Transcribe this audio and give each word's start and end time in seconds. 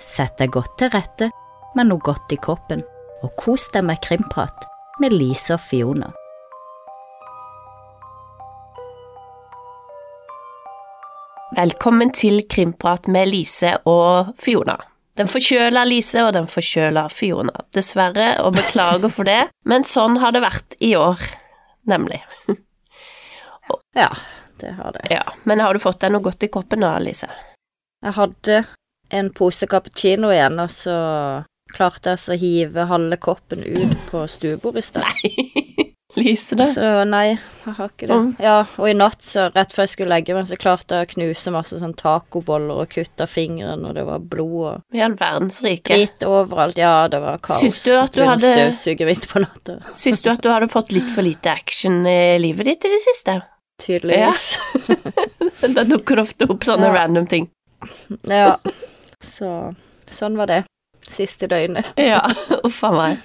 Sett 0.00 0.38
deg 0.40 0.54
godt 0.54 0.78
til 0.80 0.88
rette 0.94 1.28
med 1.76 1.90
noe 1.90 2.00
godt 2.00 2.32
i 2.32 2.38
koppen, 2.40 2.80
og 3.20 3.34
kos 3.36 3.66
deg 3.74 3.84
med 3.84 4.00
krimprat 4.00 4.64
med 5.02 5.12
Lise 5.12 5.58
og 5.58 5.60
Fiona. 5.60 6.08
Velkommen 11.58 12.12
til 12.16 12.46
Krimprat 12.48 13.10
med 13.10 13.28
Lise 13.28 13.74
og 13.90 14.32
Fiona. 14.40 14.78
Den 15.18 15.28
forkjøla 15.28 15.82
Lise 15.84 16.22
og 16.24 16.32
den 16.32 16.48
forkjøla 16.48 17.08
Fiona. 17.12 17.66
Dessverre, 17.76 18.32
og 18.40 18.54
beklager 18.56 19.12
for 19.12 19.28
det, 19.28 19.50
men 19.68 19.84
sånn 19.84 20.16
har 20.22 20.32
det 20.32 20.44
vært 20.46 20.78
i 20.80 20.94
år, 20.96 21.20
nemlig. 21.90 22.22
Ja, 23.98 24.08
det 24.62 24.76
har 24.78 24.96
det. 24.96 25.08
Ja, 25.12 25.26
Men 25.44 25.60
har 25.60 25.74
du 25.74 25.82
fått 25.82 26.00
deg 26.00 26.14
noe 26.14 26.24
godt 26.24 26.46
i 26.46 26.52
koppen 26.52 26.86
da, 26.86 26.96
Lise? 27.02 27.28
Jeg 28.00 28.16
hadde 28.16 28.62
en 29.10 29.30
pose 29.34 29.66
cappuccino 29.70 30.30
igjen, 30.32 30.58
og 30.62 30.70
så 30.70 30.96
klarte 31.74 32.16
jeg 32.16 32.34
å 32.34 32.40
hive 32.40 32.86
halve 32.90 33.16
koppen 33.22 33.62
ut 33.66 34.08
på 34.10 34.24
stuebordet 34.30 34.82
i 34.82 34.86
sted. 34.88 35.86
Lyser 36.18 36.58
det? 36.58 36.64
Så 36.74 36.86
nei, 37.06 37.36
jeg 37.62 37.74
har 37.76 37.90
ikke 37.92 38.06
det. 38.10 38.16
Mm. 38.18 38.30
Ja, 38.42 38.54
og 38.82 38.88
i 38.90 38.94
natt, 38.98 39.20
så 39.22 39.44
rett 39.54 39.70
før 39.70 39.84
jeg 39.86 39.92
skulle 39.92 40.10
legge 40.10 40.34
meg, 40.34 40.48
så 40.50 40.56
klarte 40.58 40.98
jeg 40.98 41.06
å 41.06 41.10
knuse 41.12 41.52
masse 41.54 41.78
sånn 41.78 41.92
tacoboller 41.94 42.80
og 42.82 42.90
kutte 42.90 43.28
fingeren, 43.30 43.84
og 43.86 43.94
det 43.94 44.02
var 44.08 44.18
blod 44.32 44.56
og 44.72 44.98
I 44.98 45.04
all 45.06 45.14
verdens 45.20 45.60
rike. 45.62 45.94
drit 45.94 46.26
overalt. 46.26 46.80
Ja, 46.82 47.06
det 47.12 47.20
var 47.22 47.38
kaos. 47.38 47.60
Syns 47.62 47.78
du 47.86 47.92
at 47.94 48.10
du 48.18 48.24
hadde- 48.26 48.50
Støvsuger 48.56 49.06
midt 49.12 49.28
på 49.30 49.44
natta. 49.44 49.78
Syns 49.94 50.24
du 50.26 50.32
at 50.34 50.42
du 50.42 50.50
hadde 50.50 50.66
fått 50.72 50.90
litt 50.90 51.14
for 51.14 51.22
lite 51.22 51.46
action 51.54 52.02
i 52.10 52.18
livet 52.42 52.66
ditt 52.72 52.84
i 52.90 52.92
det 52.96 53.02
siste? 53.06 53.38
Tydeligvis. 53.80 54.48
Da 55.76 55.84
dukker 55.86 56.16
det 56.18 56.22
ofte 56.26 56.46
opp 56.50 56.64
sånne 56.66 56.88
Ja. 56.90 56.94
random 57.04 57.26
ting. 57.30 57.46
Ja. 58.26 58.56
Så 59.20 59.72
sånn 60.10 60.38
var 60.40 60.50
det. 60.50 60.60
Siste 61.06 61.48
døgnet. 61.50 61.92
Ja, 62.10 62.22
uff 62.64 62.82
a 62.86 62.92
meg. 62.94 63.24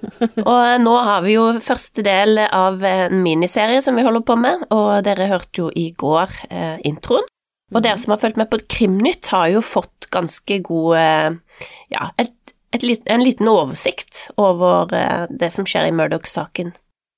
Og 0.00 0.80
nå 0.80 0.92
har 1.04 1.24
vi 1.26 1.34
jo 1.34 1.44
første 1.60 2.04
del 2.04 2.40
av 2.40 2.80
en 2.86 3.18
miniserie 3.20 3.82
som 3.84 3.98
vi 3.98 4.04
holder 4.06 4.24
på 4.24 4.36
med, 4.40 4.64
og 4.72 5.02
dere 5.04 5.28
hørte 5.28 5.66
jo 5.66 5.68
i 5.76 5.90
går 5.92 6.32
eh, 6.48 6.78
introen. 6.88 7.26
Og 7.70 7.84
dere 7.84 8.00
som 8.00 8.14
har 8.14 8.22
fulgt 8.22 8.40
med 8.40 8.50
på 8.50 8.62
Krimnytt, 8.66 9.28
har 9.30 9.50
jo 9.52 9.62
fått 9.62 10.08
ganske 10.10 10.58
god 10.66 10.96
eh, 10.98 11.66
Ja, 11.92 12.08
et, 12.18 12.54
et, 12.74 12.86
en 13.06 13.22
liten 13.22 13.50
oversikt 13.50 14.30
over 14.40 14.90
eh, 14.96 15.26
det 15.30 15.52
som 15.54 15.68
skjer 15.68 15.90
i 15.90 15.94
Murdoch-saken. 15.94 16.72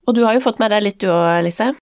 Og 0.08 0.18
du 0.18 0.24
har 0.26 0.36
jo 0.36 0.44
fått 0.44 0.58
med 0.60 0.74
deg 0.74 0.82
litt 0.84 1.00
du 1.00 1.08
òg, 1.12 1.44
Lise? 1.46 1.72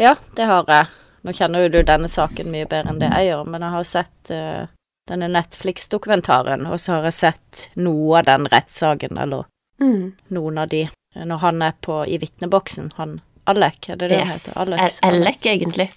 Ja, 0.00 0.14
det 0.38 0.46
har 0.48 0.70
jeg. 0.70 0.88
Nå 1.24 1.34
kjenner 1.34 1.64
jo 1.64 1.72
du 1.72 1.82
denne 1.86 2.08
saken 2.10 2.50
mye 2.52 2.68
bedre 2.68 2.92
enn 2.92 3.02
det 3.02 3.10
jeg 3.10 3.32
gjør, 3.32 3.46
men 3.50 3.64
jeg 3.64 3.74
har 3.74 3.86
sett 3.88 4.32
eh, 4.34 4.64
denne 5.08 5.28
Netflix-dokumentaren, 5.28 6.66
og 6.66 6.78
så 6.80 6.92
har 6.98 7.02
jeg 7.10 7.12
sett 7.18 7.68
noe 7.76 8.18
av 8.18 8.24
den 8.24 8.46
rettssaken, 8.52 9.18
eller 9.20 9.44
Mm. 9.80 10.12
noen 10.30 10.58
av 10.58 10.68
de, 10.68 10.88
når 11.16 11.38
han 11.38 11.62
er 11.62 11.72
på 11.82 12.06
i 12.08 12.18
vitneboksen, 12.18 12.92
han 12.96 13.20
Alec, 13.46 13.88
er 13.90 13.96
det 13.96 14.08
det 14.10 14.18
Yes. 14.26 14.46
heter? 14.46 14.60
Alex. 14.62 14.98
El- 15.02 15.22
egentlig. 15.26 15.52
egentlig. 15.52 15.90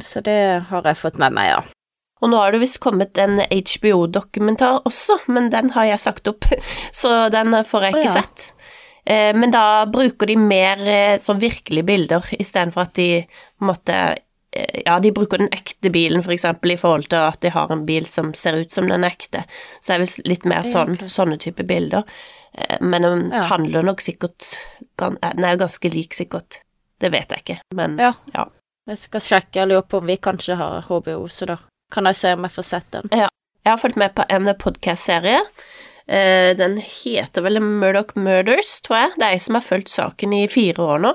Så 0.00 0.22
det 0.22 0.62
har 0.70 0.82
jeg 0.82 0.96
fått 0.96 1.18
med 1.18 1.32
meg, 1.32 1.50
ja. 1.50 1.62
Og 2.22 2.30
nå 2.30 2.36
har 2.36 2.52
det 2.52 2.60
visst 2.60 2.80
kommet 2.80 3.18
en 3.18 3.38
HBO-dokumentar 3.50 4.82
også, 4.88 5.18
men 5.28 5.50
den 5.50 5.70
har 5.70 5.84
jeg 5.84 6.00
sagt 6.00 6.28
opp, 6.28 6.44
så 6.92 7.30
den 7.32 7.52
får 7.64 7.82
jeg 7.82 7.94
ikke 7.94 8.04
ikke 8.04 8.14
ja. 8.14 8.22
sett. 8.22 8.52
Eh, 9.06 9.32
Men 9.34 9.50
da 9.50 9.84
bruker 9.86 10.26
de 10.26 10.36
mer 10.36 10.78
eh, 10.86 11.18
sånn 11.18 11.40
virkelige 11.40 11.84
bilder, 11.88 12.20
istedenfor 12.38 12.82
at 12.82 12.94
de 12.94 13.26
måtte 13.60 14.18
Ja, 14.86 14.98
de 14.98 15.12
bruker 15.14 15.38
den 15.38 15.48
ekte 15.54 15.90
bilen, 15.94 16.22
for 16.26 16.32
eksempel, 16.34 16.72
i 16.72 16.76
forhold 16.80 17.08
til 17.08 17.18
at 17.22 17.38
de 17.40 17.50
har 17.54 17.70
en 17.70 17.84
bil 17.86 18.06
som 18.10 18.32
ser 18.34 18.56
ut 18.58 18.72
som 18.74 18.88
den 18.90 19.04
ekte. 19.06 19.44
Så 19.80 19.94
er 19.94 19.98
det 20.02 20.26
litt 20.26 20.44
mer 20.44 20.62
sånn, 20.66 20.96
sånne 21.06 21.38
type 21.38 21.62
bilder. 21.68 22.02
Eh, 22.58 22.78
Men 22.80 23.02
den 23.02 23.30
Ja. 23.30 23.44
handler 23.46 23.82
nok 23.86 24.00
sikkert 24.00 24.56
eh, 25.00 25.32
Den 25.34 25.44
er 25.44 25.52
jo 25.56 25.64
ganske 25.66 25.92
lik, 25.94 26.14
sikkert. 26.14 26.58
Det 26.98 27.12
vet 27.12 27.28
jeg 27.30 27.38
ikke, 27.44 27.60
men 27.74 27.96
Ja. 27.98 28.12
ja. 28.34 28.46
Jeg 28.88 28.98
skal 28.98 29.20
sjekke, 29.20 29.52
jeg 29.54 29.68
lurer 29.68 29.86
på 29.86 29.98
om 29.98 30.06
vi 30.06 30.16
kanskje 30.16 30.56
har 30.56 30.80
HBO, 30.82 31.28
så 31.28 31.46
da 31.46 31.56
kan 31.92 32.04
jeg 32.06 32.16
se 32.16 32.32
om 32.32 32.42
jeg 32.42 32.50
får 32.50 32.64
sett 32.64 32.90
den. 32.90 33.08
Jeg 33.12 33.28
har 33.70 33.76
fulgt 33.78 33.96
med 33.96 34.14
på 34.14 34.24
en 34.28 34.44
podcast-serie. 34.56 35.40
Eh, 36.08 36.54
Den 36.54 36.76
heter 36.78 37.42
vel 37.42 37.60
Murdoch 37.60 38.16
Murders, 38.16 38.80
tror 38.82 38.96
jeg. 38.96 39.10
Det 39.18 39.22
er 39.26 39.30
ei 39.34 39.38
som 39.38 39.54
har 39.54 39.62
fulgt 39.62 39.88
saken 39.88 40.32
i 40.34 40.46
fire 40.48 40.74
år 40.82 40.98
nå. 41.04 41.14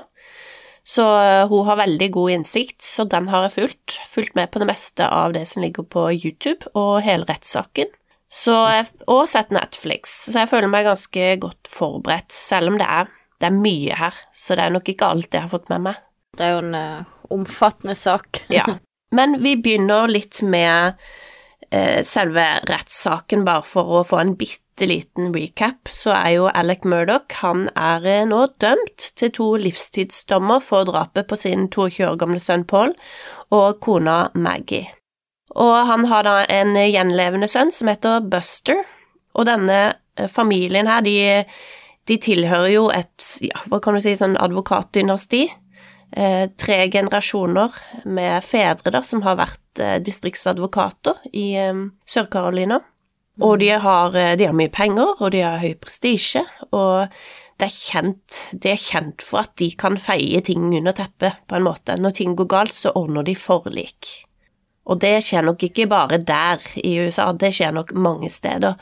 Så 0.86 1.02
eh, 1.18 1.48
hun 1.50 1.64
har 1.66 1.80
veldig 1.80 2.08
god 2.14 2.30
innsikt, 2.36 2.78
så 2.84 3.04
den 3.10 3.26
har 3.32 3.46
jeg 3.48 3.56
fulgt. 3.56 3.96
Fulgt 4.12 4.36
med 4.38 4.52
på 4.54 4.60
det 4.62 4.68
meste 4.70 5.08
av 5.10 5.32
det 5.34 5.42
som 5.50 5.64
ligger 5.64 5.86
på 5.90 6.04
YouTube, 6.14 6.68
og 6.78 7.00
hele 7.02 7.26
rettssaken. 7.26 7.90
Så 8.30 8.54
jeg- 8.70 9.04
Og 9.08 9.26
sett 9.28 9.50
Netflix, 9.54 10.14
så 10.30 10.40
jeg 10.44 10.50
føler 10.50 10.68
meg 10.70 10.86
ganske 10.86 11.26
godt 11.42 11.66
forberedt, 11.70 12.30
selv 12.32 12.68
om 12.72 12.78
det 12.78 12.86
er, 12.86 13.08
det 13.40 13.46
er 13.50 13.58
mye 13.58 13.94
her. 13.98 14.14
Så 14.34 14.56
det 14.56 14.64
er 14.64 14.70
nok 14.70 14.88
ikke 14.88 15.10
alt 15.10 15.30
jeg 15.34 15.42
har 15.42 15.48
fått 15.52 15.68
med 15.68 15.80
meg. 15.90 15.96
Det 16.36 16.44
er 16.46 16.52
jo 16.54 16.62
en 16.66 16.74
uh, 16.74 17.04
omfattende 17.30 17.96
sak. 17.96 18.42
Ja. 18.50 18.64
Men 19.16 19.38
vi 19.42 19.54
begynner 19.56 20.08
litt 20.10 20.42
med 20.42 20.94
eh, 20.94 20.94
selve 22.06 22.44
rettssaken, 22.68 23.44
bare 23.46 23.64
for 23.66 23.98
å 23.98 24.04
få 24.06 24.20
en 24.22 24.34
bitte 24.38 24.88
liten 24.88 25.32
recap. 25.34 25.90
Så 25.92 26.12
er 26.14 26.30
jo 26.36 26.50
Alec 26.50 26.84
Murdoch 26.88 27.38
han 27.42 27.68
er 27.72 28.06
eh, 28.06 28.26
nå 28.28 28.42
dømt 28.62 29.10
til 29.18 29.32
to 29.36 29.48
livstidsdommer 29.60 30.62
for 30.64 30.88
drapet 30.88 31.28
på 31.30 31.38
sin 31.40 31.68
22 31.70 32.04
år 32.10 32.20
gamle 32.20 32.42
sønn 32.42 32.66
Paul 32.68 32.94
og 33.54 33.80
kona 33.84 34.26
Maggie. 34.34 34.90
Og 35.56 35.74
han 35.88 36.04
har 36.10 36.26
da 36.26 36.36
en 36.52 36.74
gjenlevende 36.76 37.48
sønn 37.48 37.72
som 37.72 37.88
heter 37.88 38.24
Buster, 38.28 38.82
og 39.36 39.48
denne 39.48 39.80
eh, 40.16 40.28
familien 40.32 40.90
her, 40.90 41.04
de, 41.06 41.44
de 42.08 42.18
tilhører 42.22 42.72
jo 42.74 42.88
et, 42.94 43.30
ja, 43.44 43.62
hva 43.70 43.80
kan 43.82 43.96
du 43.96 44.02
si, 44.04 44.16
sånn 44.18 44.36
advokatdynasti 44.40 45.46
eh, 45.46 45.56
tre 46.12 46.76
generasjoner 46.92 47.74
med 48.06 48.44
fedre 48.46 48.92
da, 48.94 49.02
som 49.04 49.24
har 49.26 49.36
vært 49.40 49.80
eh, 49.82 49.96
distriktsadvokater 50.00 51.26
i 51.36 51.48
eh, 51.60 51.80
Sør-Carolina. 52.08 52.78
Og 53.40 53.58
de 53.60 53.68
har, 53.68 54.16
eh, 54.16 54.36
de 54.36 54.46
har 54.48 54.56
mye 54.56 54.72
penger, 54.72 55.20
og 55.20 55.32
de 55.34 55.42
har 55.44 55.60
høy 55.60 55.74
prestisje, 55.80 56.44
og 56.72 57.12
det 57.60 57.68
er, 57.68 57.74
kjent, 57.74 58.38
det 58.52 58.72
er 58.72 58.80
kjent 58.80 59.24
for 59.24 59.42
at 59.44 59.52
de 59.60 59.70
kan 59.76 59.96
feie 60.00 60.40
ting 60.44 60.64
under 60.70 60.96
teppet, 60.96 61.42
på 61.48 61.58
en 61.58 61.66
måte. 61.66 61.98
Når 62.00 62.16
ting 62.16 62.36
går 62.36 62.48
galt, 62.52 62.76
så 62.76 62.94
ordner 62.96 63.24
de 63.24 63.36
forlik. 63.36 64.12
Og 64.86 65.00
det 65.02 65.18
skjer 65.26 65.44
nok 65.44 65.64
ikke 65.66 65.88
bare 65.90 66.20
der 66.22 66.62
i 66.78 66.98
USA, 67.02 67.32
det 67.32 67.52
skjer 67.56 67.74
nok 67.74 67.92
mange 67.92 68.30
steder. 68.30 68.76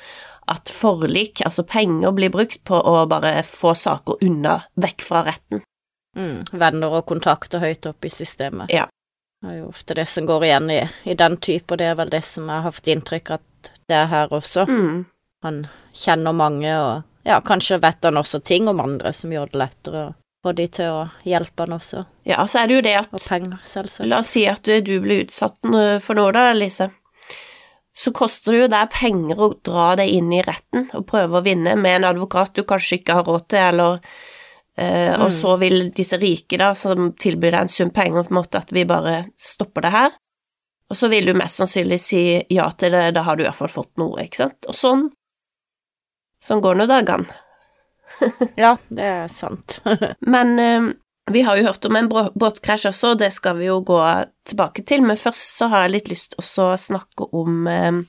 At 0.51 0.69
forlik, 0.69 1.41
altså 1.47 1.65
penger, 1.65 2.13
blir 2.13 2.31
brukt 2.35 2.61
på 2.69 2.77
å 2.77 3.07
bare 3.09 3.39
få 3.49 3.73
saker 3.79 4.21
unna, 4.27 4.59
vekk 4.77 5.07
fra 5.07 5.25
retten. 5.25 5.65
Mm, 6.15 6.45
venner 6.53 6.99
og 6.99 7.07
kontakter 7.11 7.63
høyt 7.63 7.87
opp 7.91 8.05
i 8.07 8.13
systemet. 8.13 8.71
Ja. 8.73 8.87
Det 9.45 9.51
er 9.51 9.59
jo 9.59 9.69
ofte 9.69 9.97
det 9.99 10.07
som 10.09 10.27
går 10.27 10.47
igjen 10.47 10.71
i, 10.73 10.81
i 11.05 11.15
den 11.21 11.37
type, 11.37 11.75
og 11.75 11.81
det 11.81 11.91
er 11.91 11.99
vel 11.99 12.13
det 12.13 12.23
som 12.25 12.49
jeg 12.49 12.65
har 12.65 12.73
fått 12.73 12.93
inntrykk 12.95 13.35
at 13.37 13.73
det 13.91 13.99
er 13.99 14.07
her 14.09 14.33
også. 14.33 14.65
Mm. 14.71 15.03
Han 15.45 15.59
kjenner 15.93 16.33
mange, 16.33 16.73
og 16.81 17.29
ja, 17.29 17.41
kanskje 17.45 17.81
vet 17.83 18.05
han 18.05 18.21
også 18.21 18.41
ting 18.41 18.69
om 18.69 18.81
andre 18.81 19.13
som 19.13 19.33
gjør 19.35 19.53
det 19.53 19.61
lettere 19.61 20.05
å 20.07 20.13
få 20.45 20.53
de 20.57 20.67
til 20.77 20.93
å 20.93 21.05
hjelpe 21.29 21.65
han 21.65 21.77
også. 21.77 22.05
Ja, 22.29 22.45
så 22.49 22.63
er 22.63 22.69
det 22.69 22.79
jo 22.79 22.85
det 22.85 22.95
at 22.99 23.13
Og 23.13 23.21
penger, 23.21 23.61
selvsagt. 23.69 24.09
La 24.09 24.21
oss 24.21 24.33
si 24.35 24.45
at 24.49 24.65
du 24.65 24.95
blir 25.01 25.25
utsatt 25.25 25.59
eh, 25.73 25.97
for 26.05 26.19
noe, 26.19 26.33
da, 26.37 26.51
Lise. 26.57 26.91
Så 27.95 28.11
koster 28.17 28.53
det 28.53 28.59
jo 28.59 28.71
deg 28.73 28.91
penger 28.93 29.41
å 29.41 29.53
dra 29.65 29.93
deg 30.01 30.11
inn 30.11 30.33
i 30.35 30.43
retten 30.43 30.89
og 30.97 31.07
prøve 31.07 31.39
å 31.39 31.45
vinne 31.45 31.77
med 31.79 32.01
en 32.01 32.09
advokat 32.11 32.57
du 32.57 32.65
kanskje 32.67 32.99
ikke 32.99 33.21
har 33.21 33.29
råd 33.29 33.45
til, 33.55 33.69
eller 33.71 34.01
eh, 34.77 35.15
Og 35.21 35.33
så 35.33 35.57
vil 35.61 35.91
disse 35.95 36.19
rike, 36.21 36.59
da, 36.61 36.73
som 36.75 37.13
tilbyr 37.21 37.57
deg 37.57 37.67
en 37.67 37.73
sum 37.73 37.91
penger, 37.95 38.27
på 38.27 38.35
en 38.35 38.41
måte 38.41 38.61
at 38.61 38.73
vi 38.75 38.87
bare 38.89 39.25
stopper 39.41 39.87
det 39.87 39.95
her. 39.95 40.17
Og 40.91 40.99
så 40.99 41.09
vil 41.09 41.27
du 41.27 41.35
mest 41.37 41.61
sannsynlig 41.61 42.01
si 42.03 42.25
ja 42.53 42.69
til 42.77 42.93
det, 42.95 43.15
da 43.17 43.25
har 43.27 43.37
du 43.37 43.45
i 43.45 43.49
hvert 43.49 43.59
fall 43.59 43.73
fått 43.73 43.95
noe, 44.01 44.27
ikke 44.27 44.45
sant. 44.45 44.71
Og 44.71 44.79
sånn 44.79 45.11
Sånn 46.45 46.61
går 46.61 46.77
nå 46.77 46.85
dagene. 46.91 47.25
Ja, 48.61 48.75
det 48.93 49.05
er 49.09 49.31
sant. 49.33 49.79
Men 50.35 50.59
eh, 50.61 50.91
vi 51.33 51.41
har 51.47 51.57
jo 51.57 51.65
hørt 51.65 51.87
om 51.89 51.97
en 51.97 52.11
båtkrasj 52.11 52.91
også, 52.91 53.15
og 53.15 53.23
det 53.23 53.31
skal 53.33 53.57
vi 53.57 53.71
jo 53.71 53.79
gå 53.81 53.97
tilbake 54.45 54.85
til, 54.85 55.01
men 55.07 55.17
først 55.17 55.55
så 55.57 55.71
har 55.73 55.87
jeg 55.87 55.95
litt 55.95 56.11
lyst 56.13 56.37
også 56.37 56.67
å 56.75 56.81
snakke 56.81 57.31
om 57.33 57.65
eh, 57.71 58.03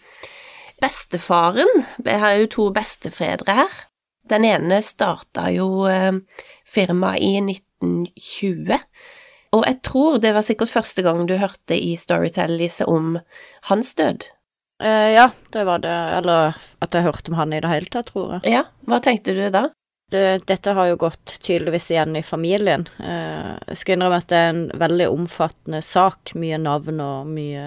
bestefaren. 0.83 1.85
Jeg 2.03 2.19
har 2.19 2.35
jo 2.41 2.49
to 2.51 2.65
bestefedre 2.75 3.55
her. 3.61 3.77
Den 4.27 4.43
ene 4.49 4.81
starta 4.83 5.47
jo 5.53 5.85
firmaet 6.75 7.23
i 7.23 7.33
1920, 7.39 8.79
og 9.55 9.63
jeg 9.69 9.77
tror 9.87 10.17
det 10.23 10.33
var 10.35 10.43
sikkert 10.43 10.73
første 10.73 11.03
gang 11.05 11.23
du 11.29 11.37
hørte 11.39 11.77
i 11.79 11.93
Storytell, 11.99 12.57
Lise, 12.59 12.83
om 12.91 13.15
hans 13.69 13.93
død. 13.95 14.25
Eh, 14.83 15.13
ja, 15.15 15.29
det 15.55 15.63
var 15.69 15.79
det. 15.79 15.93
Eller 16.17 16.57
at 16.83 16.97
jeg 16.97 17.05
hørte 17.05 17.31
om 17.31 17.37
han 17.39 17.53
i 17.55 17.61
det 17.63 17.69
hele 17.71 17.87
tatt, 17.93 18.09
tror 18.11 18.33
jeg. 18.37 18.51
Ja, 18.57 18.65
hva 18.89 18.99
tenkte 19.05 19.31
du 19.37 19.45
da? 19.53 19.69
Det, 20.11 20.25
dette 20.45 20.73
har 20.77 20.89
jo 20.91 20.97
gått 21.01 21.37
tydeligvis 21.41 21.87
igjen 21.95 22.17
i 22.19 22.23
familien. 22.27 22.83
Eh, 22.99 23.55
jeg 23.71 23.79
skal 23.79 23.95
innrømme 23.95 24.19
at 24.21 24.27
det 24.33 24.41
er 24.41 24.51
en 24.51 24.65
veldig 24.83 25.07
omfattende 25.13 25.79
sak. 25.81 26.35
Mye 26.37 26.59
navn 26.61 26.99
og 27.01 27.31
mye 27.31 27.63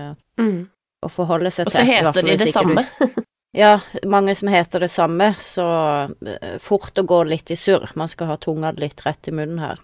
å 1.02 1.08
forholde 1.10 1.50
seg 1.54 1.66
til. 1.66 1.72
Og 1.72 1.78
så 1.80 1.88
heter 1.88 2.28
de 2.28 2.36
det 2.44 2.52
samme. 2.52 2.84
du- 2.84 2.92
samme. 3.08 3.24
Ja, 3.56 3.80
mange 4.04 4.34
som 4.36 4.50
heter 4.52 4.84
det 4.84 4.90
samme, 4.92 5.32
så 5.40 5.66
eh, 6.26 6.58
fort 6.60 6.98
å 7.00 7.06
gå 7.08 7.22
litt 7.24 7.50
i 7.50 7.56
surr. 7.56 7.88
Man 7.96 8.10
skal 8.12 8.32
ha 8.32 8.36
tunga 8.36 8.74
litt 8.76 9.04
rett 9.06 9.28
i 9.28 9.34
munnen 9.34 9.62
her. 9.62 9.80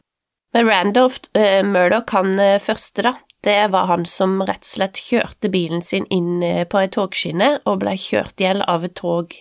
Men 0.54 0.68
Randolph 0.68 1.24
uh, 1.34 1.64
Murdoch, 1.66 2.12
han 2.14 2.36
uh, 2.38 2.60
første, 2.62 3.02
da, 3.02 3.14
det 3.42 3.56
var 3.72 3.88
han 3.88 4.04
som 4.06 4.36
rett 4.44 4.62
og 4.62 4.70
slett 4.70 5.00
kjørte 5.00 5.50
bilen 5.50 5.82
sin 5.82 6.06
inn 6.14 6.44
på 6.70 6.78
ei 6.80 6.92
togskinne 6.92 7.48
og 7.64 7.80
ble 7.82 7.96
kjørt 7.98 8.40
i 8.40 8.46
hjel 8.46 8.62
av 8.68 8.86
et 8.86 8.94
tog. 9.00 9.34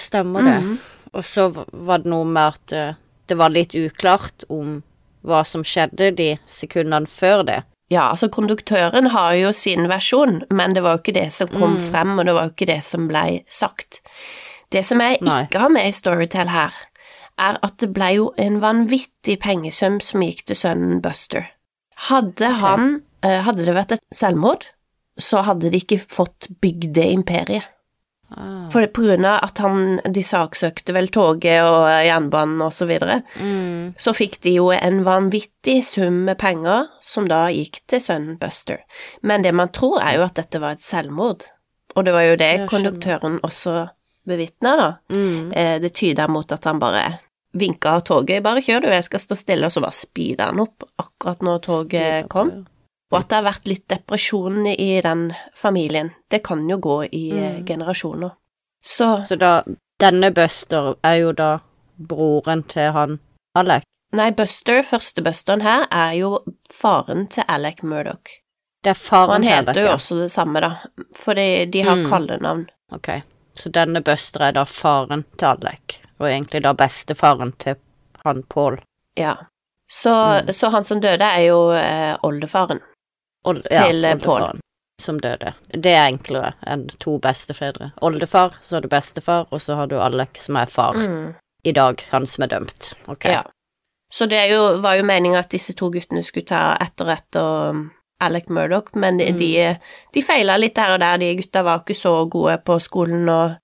Stemmer 0.00 0.46
det. 0.46 0.58
Mm. 0.62 0.76
Og 1.12 1.24
så 1.24 1.48
var 1.72 2.02
det 2.02 2.10
noe 2.12 2.24
med 2.28 2.54
at 2.54 2.72
eh, 2.76 2.94
det 3.28 3.38
var 3.38 3.52
litt 3.52 3.74
uklart 3.76 4.46
om 4.52 4.80
hva 5.22 5.42
som 5.46 5.64
skjedde 5.64 6.10
de 6.18 6.30
sekundene 6.50 7.10
før 7.10 7.44
det. 7.46 7.60
Ja, 7.92 8.06
altså 8.14 8.30
konduktøren 8.32 9.10
har 9.12 9.34
jo 9.36 9.50
sin 9.56 9.84
versjon, 9.90 10.40
men 10.54 10.72
det 10.76 10.82
var 10.84 10.96
jo 10.96 11.02
ikke 11.02 11.16
det 11.18 11.26
som 11.34 11.50
kom 11.52 11.76
Mm. 11.76 11.82
frem, 11.90 12.14
og 12.18 12.24
det 12.28 12.34
var 12.34 12.48
jo 12.48 12.54
ikke 12.54 12.70
det 12.70 12.80
som 12.86 13.08
ble 13.10 13.24
sagt. 13.48 14.00
Det 14.72 14.84
som 14.88 15.00
jeg 15.04 15.18
Nei. 15.20 15.42
ikke 15.44 15.60
har 15.60 15.68
med 15.74 15.88
i 15.90 15.92
Storytel 15.92 16.48
her, 16.48 16.72
er 17.38 17.58
at 17.62 17.76
det 17.82 17.90
ble 17.92 18.08
jo 18.16 18.30
en 18.38 18.60
vanvittig 18.62 19.38
pengesum 19.40 20.00
som 20.00 20.22
gikk 20.24 20.44
til 20.46 20.56
sønnen 20.56 21.00
Buster. 21.04 21.50
Hadde 22.08 22.48
han 22.62 23.02
eh, 23.22 23.42
Hadde 23.42 23.64
det 23.66 23.74
vært 23.74 23.92
et 23.92 24.04
selvmord, 24.12 24.66
så 25.18 25.42
hadde 25.44 25.70
de 25.70 25.78
ikke 25.82 26.00
fått 26.00 26.48
bygd 26.62 26.92
det 26.94 27.10
imperiet. 27.12 27.62
Ah. 28.36 28.68
For 28.72 28.86
på 28.86 29.02
grunn 29.04 29.24
av 29.28 29.38
at 29.44 29.58
han, 29.58 30.00
de 30.12 30.22
saksøkte 30.24 30.94
vel 30.96 31.08
toget 31.12 31.62
og 31.66 31.86
jernbanen 32.06 32.62
og 32.64 32.72
så 32.72 32.86
videre, 32.88 33.22
Mm. 33.38 33.94
så 33.98 34.14
fikk 34.16 34.40
de 34.42 34.54
jo 34.56 34.70
en 34.72 35.02
vanvittig 35.04 35.84
sum 35.84 36.24
med 36.24 36.38
penger 36.38 36.88
som 37.00 37.26
da 37.28 37.46
gikk 37.52 37.80
til 37.86 38.00
sønnen 38.00 38.38
Buster. 38.38 38.78
Men 39.22 39.42
det 39.42 39.52
man 39.54 39.68
tror 39.68 40.00
er 40.00 40.16
jo 40.16 40.24
at 40.24 40.34
dette 40.34 40.60
var 40.60 40.72
et 40.72 40.80
selvmord, 40.84 41.44
og 41.96 42.04
det 42.04 42.12
var 42.14 42.22
jo 42.22 42.36
det 42.36 42.68
konduktøren 42.70 43.40
også 43.42 43.90
bevitna, 44.26 44.76
da. 44.76 44.90
Mm. 45.10 45.52
Eh, 45.52 45.78
det 45.82 45.92
tyder 45.94 46.28
mot 46.28 46.50
at 46.52 46.64
han 46.64 46.78
bare 46.78 47.18
vinka 47.54 47.96
av 47.98 48.00
toget, 48.08 48.42
bare 48.42 48.62
kjør 48.64 48.80
du, 48.82 48.88
jeg 48.88 49.04
skal 49.04 49.20
stå 49.20 49.36
stille, 49.36 49.66
og 49.66 49.72
så 49.74 49.82
bare 49.84 49.92
speeda 49.92 50.46
han 50.48 50.60
opp 50.60 50.86
akkurat 50.98 51.42
når 51.42 51.58
toget 51.66 52.28
kom. 52.32 52.52
Og 53.12 53.18
at 53.18 53.28
det 53.28 53.36
har 53.36 53.44
vært 53.52 53.66
litt 53.68 53.86
depresjon 53.88 54.66
i 54.66 55.00
den 55.04 55.32
familien, 55.54 56.12
det 56.30 56.42
kan 56.42 56.68
jo 56.68 56.78
gå 56.78 57.02
i 57.12 57.30
eh, 57.30 57.58
Mm. 57.60 57.66
generasjoner. 57.66 58.30
Så 58.84 59.24
Så 59.28 59.36
da 59.38 59.62
Denne 60.00 60.30
Buster 60.34 60.94
er 61.04 61.14
jo 61.20 61.32
da 61.32 61.58
broren 61.98 62.62
til 62.66 62.90
han 62.92 63.18
Alec. 63.54 63.82
Nei, 64.12 64.30
Buster, 64.30 64.82
første 64.82 65.22
Busteren 65.22 65.60
her, 65.62 65.86
er 65.90 66.12
jo 66.18 66.38
faren 66.70 67.28
til 67.28 67.44
Alec 67.48 67.82
Murdoch. 67.82 68.40
Det 68.82 68.90
er 68.90 68.94
faren 68.98 69.30
han 69.30 69.42
til 69.42 69.50
heter 69.52 69.82
jo 69.86 69.92
også 69.94 70.18
det 70.20 70.30
samme, 70.30 70.60
da, 70.60 70.72
fordi 71.14 71.66
de 71.70 71.82
har 71.82 71.96
Mm. 71.96 72.06
kallenavn. 72.10 72.66
Ok. 72.92 73.08
Så 73.54 73.70
denne 73.70 74.02
Buster 74.02 74.40
er 74.42 74.52
da 74.52 74.64
faren 74.64 75.24
til 75.38 75.46
Alec, 75.48 76.00
og 76.18 76.26
egentlig 76.26 76.62
da 76.62 76.72
bestefaren 76.74 77.52
til 77.58 77.76
han 78.24 78.42
Paul. 78.42 78.78
Ja. 79.16 79.36
Så, 79.88 80.10
Mm. 80.42 80.52
så 80.52 80.70
han 80.70 80.84
som 80.84 81.00
døde, 81.00 81.22
er 81.22 81.46
jo 81.46 81.70
eh, 81.70 82.16
oldefaren. 82.22 82.80
Old, 83.44 83.64
ja, 83.70 83.86
Til, 83.88 84.04
eh, 84.04 84.16
Paul. 84.22 84.60
som 85.00 85.18
døde. 85.20 85.54
Det 85.72 85.90
er 85.96 86.06
enklere 86.12 86.52
enn 86.66 86.84
to 87.02 87.16
bestefedre. 87.18 87.90
Oldefar, 88.02 88.52
så 88.62 88.76
har 88.76 88.80
du 88.84 88.88
bestefar, 88.88 89.46
og 89.50 89.60
så 89.60 89.74
har 89.76 89.86
du 89.90 89.96
Alec 89.98 90.38
som 90.38 90.56
er 90.56 90.66
far. 90.70 90.94
Mm. 90.94 91.34
I 91.64 91.72
dag, 91.72 92.04
han 92.10 92.26
som 92.26 92.42
er 92.44 92.48
dømt. 92.48 92.92
Ok. 93.08 93.24
Ja. 93.24 93.42
Så 94.12 94.26
det 94.28 94.50
jo, 94.50 94.78
var 94.82 94.94
jo 94.98 95.02
meninga 95.08 95.38
at 95.40 95.50
disse 95.50 95.72
to 95.74 95.90
guttene 95.90 96.22
skulle 96.22 96.46
ta 96.46 96.76
etter 96.80 97.04
og 97.08 97.12
ett 97.16 97.36
og 97.40 97.70
um, 97.70 97.82
Alec 98.20 98.48
Murdoch, 98.48 98.92
men 98.94 99.16
de, 99.18 99.30
Mm. 99.32 99.38
de, 99.38 99.78
de 100.14 100.22
feila 100.22 100.56
litt 100.58 100.78
her 100.78 100.92
og 100.94 101.00
der. 101.00 101.18
De 101.18 101.34
gutta 101.40 101.62
var 101.64 101.80
ikke 101.82 101.96
så 101.98 102.28
gode 102.30 102.58
på 102.62 102.78
skolen 102.78 103.28
og 103.28 103.56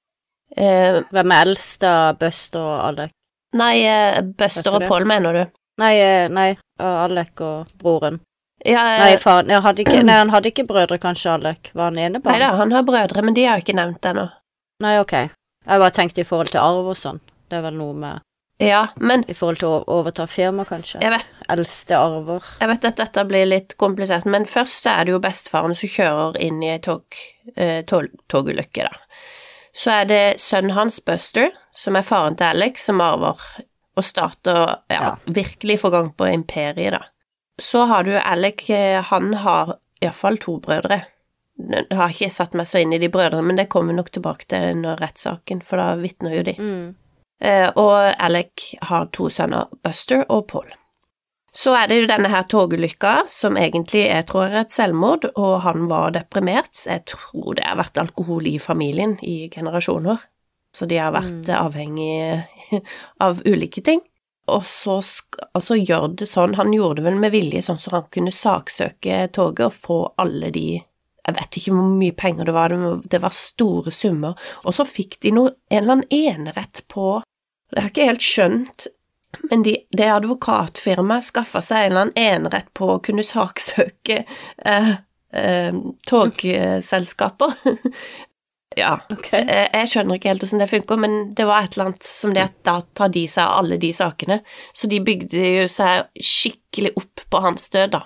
eh, 0.56 1.02
Hvem 1.12 1.32
er 1.32 1.44
eldst 1.46 1.84
av 1.84 2.18
Buster 2.18 2.60
og 2.64 2.80
Alec? 2.88 3.10
Nei, 3.54 3.76
eh, 3.84 4.22
Buster 4.22 4.74
og? 4.74 4.88
Paul, 4.88 5.04
mener 5.06 5.32
du? 5.32 5.44
Nei, 5.78 5.94
eh, 6.02 6.28
nei, 6.28 6.56
Alec 6.80 7.40
og 7.40 7.66
broren. 7.78 8.18
Ja, 8.66 8.82
Nei, 8.98 9.10
jeg 9.14 9.62
hadde 9.62 9.82
ikke, 9.84 10.02
Nei, 10.02 10.14
han 10.18 10.30
hadde 10.34 10.50
ikke 10.50 10.64
brødre, 10.66 10.98
kanskje, 10.98 11.30
Alec? 11.36 11.70
Var 11.74 11.84
han 11.92 11.98
enebarn? 11.98 12.32
nei 12.34 12.40
da, 12.42 12.52
han 12.58 12.72
har 12.74 12.82
brødre, 12.82 13.22
men 13.22 13.34
de 13.34 13.44
har 13.46 13.58
jeg 13.58 13.68
ikke 13.68 13.76
nevnt 13.78 14.08
ennå. 14.10 14.24
Nei, 14.82 14.96
ok. 14.98 15.12
Jeg 15.68 15.82
bare 15.84 15.90
tenkte 15.94 16.20
i 16.22 16.24
forhold 16.26 16.50
til 16.50 16.60
arv 16.62 16.88
og 16.90 16.96
sånn. 16.98 17.20
Det 17.48 17.58
er 17.58 17.62
vel 17.62 17.76
noe 17.78 17.94
med 17.94 18.24
Ja, 18.60 18.88
men 18.98 19.22
I 19.30 19.34
forhold 19.38 19.60
til 19.60 19.68
å 19.68 19.84
overta 19.86 20.26
firma, 20.26 20.64
kanskje. 20.66 20.98
jeg 21.00 21.10
vet 21.14 21.28
Eldste 21.48 21.94
arver. 21.96 22.42
Jeg 22.60 22.68
vet 22.68 22.84
at 22.90 22.96
dette 22.96 23.24
blir 23.28 23.46
litt 23.46 23.76
komplisert, 23.78 24.26
men 24.26 24.44
først 24.50 24.86
er 24.90 25.04
det 25.06 25.12
jo 25.14 25.20
bestefaren 25.22 25.76
som 25.78 25.88
kjører 25.88 26.40
inn 26.42 26.62
i 26.62 26.72
ei 26.72 26.78
tog, 26.82 27.04
eh, 27.56 27.82
tog, 27.86 28.08
togulykke, 28.28 28.82
da. 28.88 28.90
Så 29.74 29.92
er 30.00 30.04
det 30.10 30.40
sønnen 30.42 30.74
hans, 30.74 30.98
Buster, 31.00 31.50
som 31.70 31.94
er 31.94 32.02
faren 32.02 32.34
til 32.36 32.46
Alex, 32.50 32.88
som 32.90 33.00
arver 33.00 33.38
og 33.96 34.04
starter 34.04 34.78
ja, 34.90 34.98
Ja. 35.02 35.14
virkelig 35.26 35.78
får 35.80 35.90
gang 35.94 36.10
på 36.18 36.26
imperiet, 36.32 36.90
da. 36.98 37.04
Så 37.58 37.84
har 37.90 38.04
du 38.06 38.12
Alec, 38.18 38.68
eh, 38.70 39.02
han 39.02 39.32
har 39.34 39.76
iallfall 40.00 40.38
to 40.38 40.58
brødre. 40.62 41.00
Jeg 41.58 41.86
har 41.98 42.12
ikke 42.14 42.30
satt 42.30 42.52
meg 42.54 42.68
så 42.70 42.78
inn 42.84 42.92
i 42.94 43.00
de 43.02 43.08
brødrene, 43.10 43.42
men 43.42 43.56
det 43.58 43.68
kommer 43.68 43.90
vi 43.92 43.96
nok 43.98 44.12
tilbake 44.14 44.46
til 44.46 44.76
under 44.76 44.96
rettssaken, 45.02 45.62
for 45.66 45.76
da 45.80 45.88
vitner 45.98 46.36
jo 46.36 46.42
de. 46.46 46.54
Mm. 46.58 46.94
Eh, 47.42 47.70
og 47.74 48.14
Alec 48.18 48.68
har 48.86 49.08
to 49.14 49.26
sønner, 49.30 49.66
Buster 49.82 50.22
og 50.28 50.46
Paul. 50.52 50.70
Så 51.54 51.72
er 51.74 51.88
det 51.90 51.96
jo 52.02 52.06
denne 52.06 52.28
her 52.30 52.44
togulykka, 52.46 53.24
som 53.26 53.56
egentlig 53.58 54.04
jeg 54.04 54.26
tror 54.28 54.46
er 54.52 54.60
et 54.60 54.70
selvmord, 54.74 55.24
og 55.34 55.62
han 55.64 55.88
var 55.90 56.12
deprimert. 56.14 56.70
Jeg 56.86 57.06
tror 57.10 57.56
det 57.58 57.64
har 57.66 57.78
vært 57.80 57.98
alkohol 57.98 58.46
i 58.46 58.58
familien 58.62 59.16
i 59.26 59.48
generasjoner, 59.50 60.22
så 60.76 60.86
de 60.86 61.00
har 61.00 61.10
vært 61.16 61.48
Mm. 61.48 61.56
avhengige 61.56 62.46
av 63.20 63.42
ulike 63.46 63.82
ting. 63.82 64.00
Og 64.48 64.64
så, 64.66 64.98
og 65.54 65.62
gjør 65.76 66.08
det 66.18 66.28
sånn, 66.28 66.54
han 66.58 66.72
gjorde 66.72 67.02
det 67.02 67.04
vel 67.10 67.18
med 67.20 67.32
vilje, 67.34 67.62
sånn 67.66 67.78
så 67.80 67.90
han 67.96 68.06
kunne 68.14 68.32
saksøke 68.34 69.26
toget 69.36 69.66
og 69.68 69.72
få 69.76 69.98
alle 70.18 70.50
de 70.54 70.68
jeg 71.28 71.36
vet 71.36 71.56
ikke 71.60 71.72
hvor 71.76 71.88
mye 71.92 72.14
penger 72.16 72.46
det 72.48 72.52
var- 72.56 73.02
det 73.04 73.18
var 73.20 73.34
store 73.36 73.90
summer, 73.92 74.34
og 74.64 74.72
så 74.72 74.86
fikk 74.88 75.18
de 75.20 75.30
noe, 75.36 75.50
en 75.70 75.82
eller 75.82 75.92
annen 75.98 76.08
enerett 76.10 76.80
på 76.88 77.22
Det 77.70 77.82
har 77.82 77.90
jeg 77.90 77.92
ikke 77.92 78.06
helt 78.08 78.24
skjønt, 78.24 78.86
men 79.50 79.62
de, 79.62 79.74
det 79.92 80.06
advokatfirmaet 80.08 81.22
skaffa 81.26 81.60
seg 81.60 81.76
en 81.76 81.90
eller 81.92 82.00
annen 82.06 82.16
enerett 82.16 82.70
på 82.72 82.88
å 82.94 83.02
kunne 83.04 83.20
saksøke 83.22 84.24
eh, 84.64 84.94
eh, 85.34 85.72
togselskaper. 86.08 87.52
ja. 88.78 88.92
Ok. 89.12 89.32
Eh, 89.34 89.66
Jeg 89.74 89.90
skjønner 89.92 90.18
ikke 90.18 90.30
helt 90.32 90.44
hvordan 90.44 90.62
det 90.62 90.70
funker, 90.70 91.00
men 91.04 91.16
det 91.36 91.46
var 91.48 91.66
et 91.66 91.76
eller 91.76 91.90
annet 91.90 92.08
som 92.08 92.32
det 92.34 92.44
at 92.46 92.56
da 92.66 92.78
tar 92.96 93.12
de 93.14 93.24
seg 93.30 93.44
av 93.44 93.60
alle 93.62 93.78
de 93.82 93.92
sakene. 93.96 94.40
Så 94.72 94.90
de 94.90 95.00
bygde 95.04 95.44
jo 95.62 95.68
seg 95.72 96.08
skikkelig 96.14 96.94
opp 97.00 97.24
på 97.30 97.42
hans 97.44 97.68
død, 97.74 97.92
da. 97.96 98.02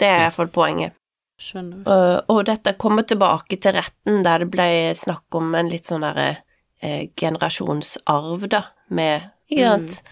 Det 0.00 0.08
er 0.08 0.26
iallfall 0.26 0.52
poenget. 0.52 0.96
Skjønner. 1.40 1.84
Og, 1.88 2.32
og 2.34 2.42
dette 2.48 2.74
kommer 2.80 3.06
tilbake 3.08 3.56
til 3.60 3.72
retten, 3.76 4.20
der 4.26 4.44
det 4.44 4.50
ble 4.52 4.68
snakk 4.96 5.40
om 5.40 5.54
en 5.56 5.70
litt 5.72 5.88
sånn 5.88 6.04
derre 6.04 6.28
eh, 6.84 7.08
generasjonsarv, 7.16 8.44
da, 8.52 8.66
med 8.92 9.30
Ikke 9.48 9.70
sant? 9.72 10.02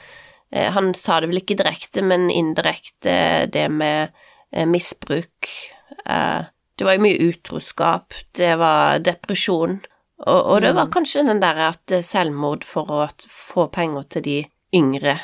Eh, 0.50 0.70
han 0.72 0.94
sa 0.96 1.18
det 1.20 1.28
vel 1.28 1.42
ikke 1.42 1.58
direkte, 1.60 2.00
men 2.04 2.30
indirekte 2.32 3.18
det 3.52 3.66
med 3.68 4.14
eh, 4.52 4.64
misbruk. 4.68 5.50
Eh, 6.08 6.48
det 6.78 6.86
var 6.86 6.96
jo 6.96 7.04
mye 7.04 7.28
utroskap, 7.28 8.14
det 8.38 8.54
var 8.60 9.00
depresjon, 9.04 9.80
og, 10.26 10.38
og 10.52 10.60
det 10.64 10.74
var 10.74 10.90
kanskje 10.90 11.24
den 11.28 11.42
derre 11.42 11.70
at 11.72 11.94
eh, 11.94 12.04
selvmord 12.04 12.66
for 12.66 12.90
å 12.90 13.02
få 13.30 13.68
penger 13.74 14.08
til 14.14 14.24
de 14.26 14.38
yngre 14.74 15.18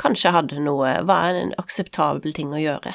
kanskje 0.00 0.32
hadde 0.34 0.60
noe 0.64 0.94
Var 1.06 1.38
en 1.42 1.54
akseptabel 1.60 2.32
ting 2.36 2.54
å 2.56 2.60
gjøre. 2.60 2.94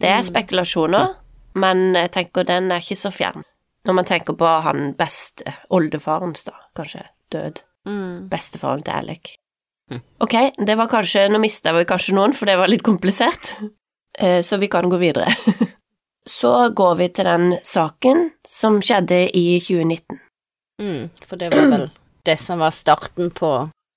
Det 0.00 0.10
er 0.12 0.22
spekulasjoner, 0.24 1.16
men 1.58 1.96
jeg 1.96 2.12
tenker 2.14 2.46
den 2.46 2.70
er 2.70 2.84
ikke 2.84 2.98
så 3.00 3.10
fjern. 3.14 3.42
Når 3.86 3.96
man 3.96 4.08
tenker 4.08 4.36
på 4.38 4.50
han 4.66 4.92
beste 4.98 5.54
oldefarens, 5.74 6.44
da, 6.46 6.54
kanskje 6.76 7.06
død. 7.32 7.62
Mm. 7.86 8.28
Bestefaren 8.30 8.82
til 8.86 8.94
Alec. 8.94 9.36
Mm. 9.90 10.02
Ok, 10.26 10.34
det 10.66 10.74
var 10.74 10.90
kanskje 10.90 11.28
Nå 11.30 11.38
mista 11.38 11.70
vi 11.76 11.84
kanskje 11.86 12.16
noen, 12.16 12.34
for 12.34 12.50
det 12.50 12.58
var 12.60 12.70
litt 12.72 12.86
komplisert. 12.86 13.56
Eh, 14.16 14.40
Så 14.40 14.56
vi 14.56 14.64
kan 14.72 14.88
gå 14.88 14.96
videre. 14.96 15.28
Så 16.24 16.70
går 16.72 16.94
vi 16.96 17.08
til 17.12 17.26
den 17.28 17.58
saken 17.60 18.30
som 18.48 18.78
skjedde 18.80 19.18
i 19.28 19.58
2019. 19.60 20.16
Mm. 20.82 21.08
For 21.24 21.36
det 21.40 21.52
var 21.54 21.70
vel 21.72 21.88
det 22.26 22.36
som 22.42 22.58
var 22.58 22.74
starten 22.74 23.30
på 23.30 23.50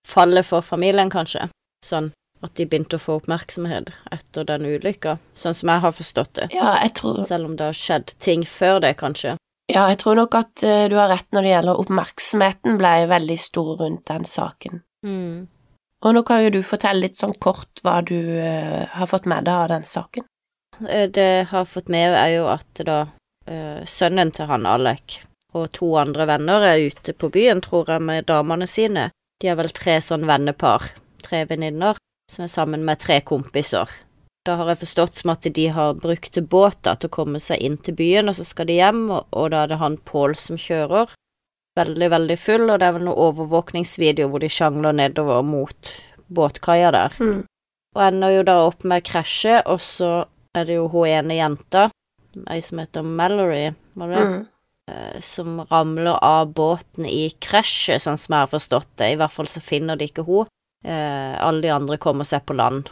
fallet 0.08 0.46
for 0.46 0.62
familien, 0.66 1.10
kanskje. 1.10 1.50
Sånn 1.86 2.12
at 2.46 2.54
de 2.56 2.66
begynte 2.70 2.96
å 2.96 3.02
få 3.04 3.18
oppmerksomhet 3.20 3.90
etter 4.16 4.46
den 4.48 4.64
ulykka, 4.70 5.18
sånn 5.36 5.56
som 5.58 5.72
jeg 5.74 5.84
har 5.84 5.92
forstått 5.92 6.34
det. 6.38 6.48
Ja, 6.56 6.78
jeg 6.84 6.94
tror, 6.96 7.20
Selv 7.28 7.50
om 7.50 7.58
det 7.60 7.66
har 7.68 7.76
skjedd 7.76 8.14
ting 8.24 8.46
før 8.48 8.80
det, 8.86 8.94
kanskje. 9.02 9.36
ja, 9.70 9.90
jeg 9.92 10.00
tror 10.02 10.16
nok 10.16 10.36
at 10.40 10.64
uh, 10.64 10.88
du 10.90 10.96
har 10.96 11.12
rett 11.12 11.28
når 11.36 11.44
det 11.46 11.52
gjelder 11.52 11.82
oppmerksomheten 11.84 12.78
ble 12.80 12.94
veldig 13.12 13.40
stor 13.40 13.76
rundt 13.84 14.06
den 14.08 14.26
saken. 14.26 14.82
Mm. 15.06 15.48
Og 16.00 16.16
nå 16.16 16.24
kan 16.24 16.44
jo 16.46 16.50
du 16.56 16.62
fortelle 16.64 17.04
litt 17.04 17.20
sånn 17.20 17.36
kort 17.44 17.82
hva 17.84 18.00
du 18.02 18.16
uh, 18.16 18.88
har 18.96 19.08
fått 19.12 19.28
med 19.28 19.44
deg 19.46 19.54
av 19.66 19.70
den 19.76 19.84
saken. 19.84 20.24
Eh, 20.88 21.10
Det 21.12 21.28
jeg 21.28 21.48
har 21.52 21.66
fått 21.68 21.90
med, 21.92 22.16
er 22.16 22.38
jo 22.38 22.48
at 22.48 22.84
da 22.88 23.02
uh, 23.52 23.84
sønnen 23.84 24.32
til 24.32 24.48
han 24.48 24.66
Alec 24.66 25.20
og 25.58 25.72
to 25.76 25.94
andre 25.98 26.28
venner 26.30 26.66
er 26.66 26.90
ute 26.92 27.14
på 27.14 27.32
byen, 27.34 27.62
tror 27.66 27.90
jeg, 27.90 28.04
med 28.06 28.28
damene 28.30 28.68
sine. 28.70 29.10
De 29.42 29.50
er 29.50 29.58
vel 29.58 29.72
tre 29.74 29.98
sånn 30.04 30.28
vennepar, 30.30 30.92
tre 31.26 31.46
venninner, 31.50 31.98
som 32.30 32.46
er 32.46 32.52
sammen 32.52 32.86
med 32.86 33.02
tre 33.02 33.22
kompiser. 33.26 33.90
Da 34.46 34.56
har 34.60 34.70
jeg 34.72 34.82
forstått 34.84 35.22
som 35.22 35.34
at 35.34 35.48
de 35.56 35.66
har 35.74 35.98
brukt 36.00 36.38
båt 36.52 36.80
da, 36.86 36.96
til 36.96 37.10
å 37.10 37.16
komme 37.18 37.42
seg 37.44 37.62
inn 37.64 37.78
til 37.82 37.98
byen, 37.98 38.32
og 38.32 38.38
så 38.38 38.46
skal 38.48 38.70
de 38.70 38.80
hjem, 38.80 39.08
og, 39.12 39.28
og 39.36 39.50
da 39.54 39.64
er 39.64 39.74
det 39.74 39.80
han 39.82 39.98
Pål 40.10 40.36
som 40.40 40.60
kjører. 40.60 41.12
Veldig, 41.80 42.10
veldig 42.12 42.38
full, 42.40 42.66
og 42.68 42.80
det 42.80 42.88
er 42.88 42.96
vel 42.98 43.06
noe 43.08 43.28
overvåkningsvideo 43.30 44.30
hvor 44.32 44.44
de 44.44 44.50
sjangler 44.52 44.96
nedover 44.96 45.44
mot 45.46 45.94
båtkaia 46.34 46.92
der. 46.96 47.16
Mm. 47.20 47.44
Og 47.98 48.04
ender 48.06 48.36
jo 48.36 48.46
da 48.48 48.58
opp 48.68 48.86
med 48.88 49.06
krasje, 49.08 49.60
og 49.66 49.82
så 49.84 50.12
er 50.58 50.68
det 50.68 50.80
jo 50.80 50.88
hun 50.92 51.08
ene 51.10 51.38
jenta, 51.40 51.90
ei 52.50 52.62
som 52.64 52.82
heter 52.82 53.06
Mallory, 53.06 53.70
var 54.00 54.14
det? 54.14 54.24
Mm. 54.26 54.42
Eh, 54.90 55.20
Som 55.22 55.60
ramler 55.70 56.18
av 56.24 56.54
båten 56.54 57.06
i 57.06 57.30
krasjet, 57.42 58.02
sånn 58.02 58.18
som 58.18 58.34
jeg 58.34 58.46
har 58.46 58.52
forstått 58.54 58.90
det. 58.98 59.12
I 59.14 59.20
hvert 59.20 59.34
fall 59.36 59.48
så 59.50 59.62
finner 59.62 60.00
de 60.00 60.08
ikke 60.10 60.26
hun. 60.28 60.48
Eh, 60.86 61.36
alle 61.44 61.62
de 61.62 61.70
andre 61.76 61.98
kommer 61.98 62.24
seg 62.28 62.46
på 62.48 62.56
land, 62.56 62.90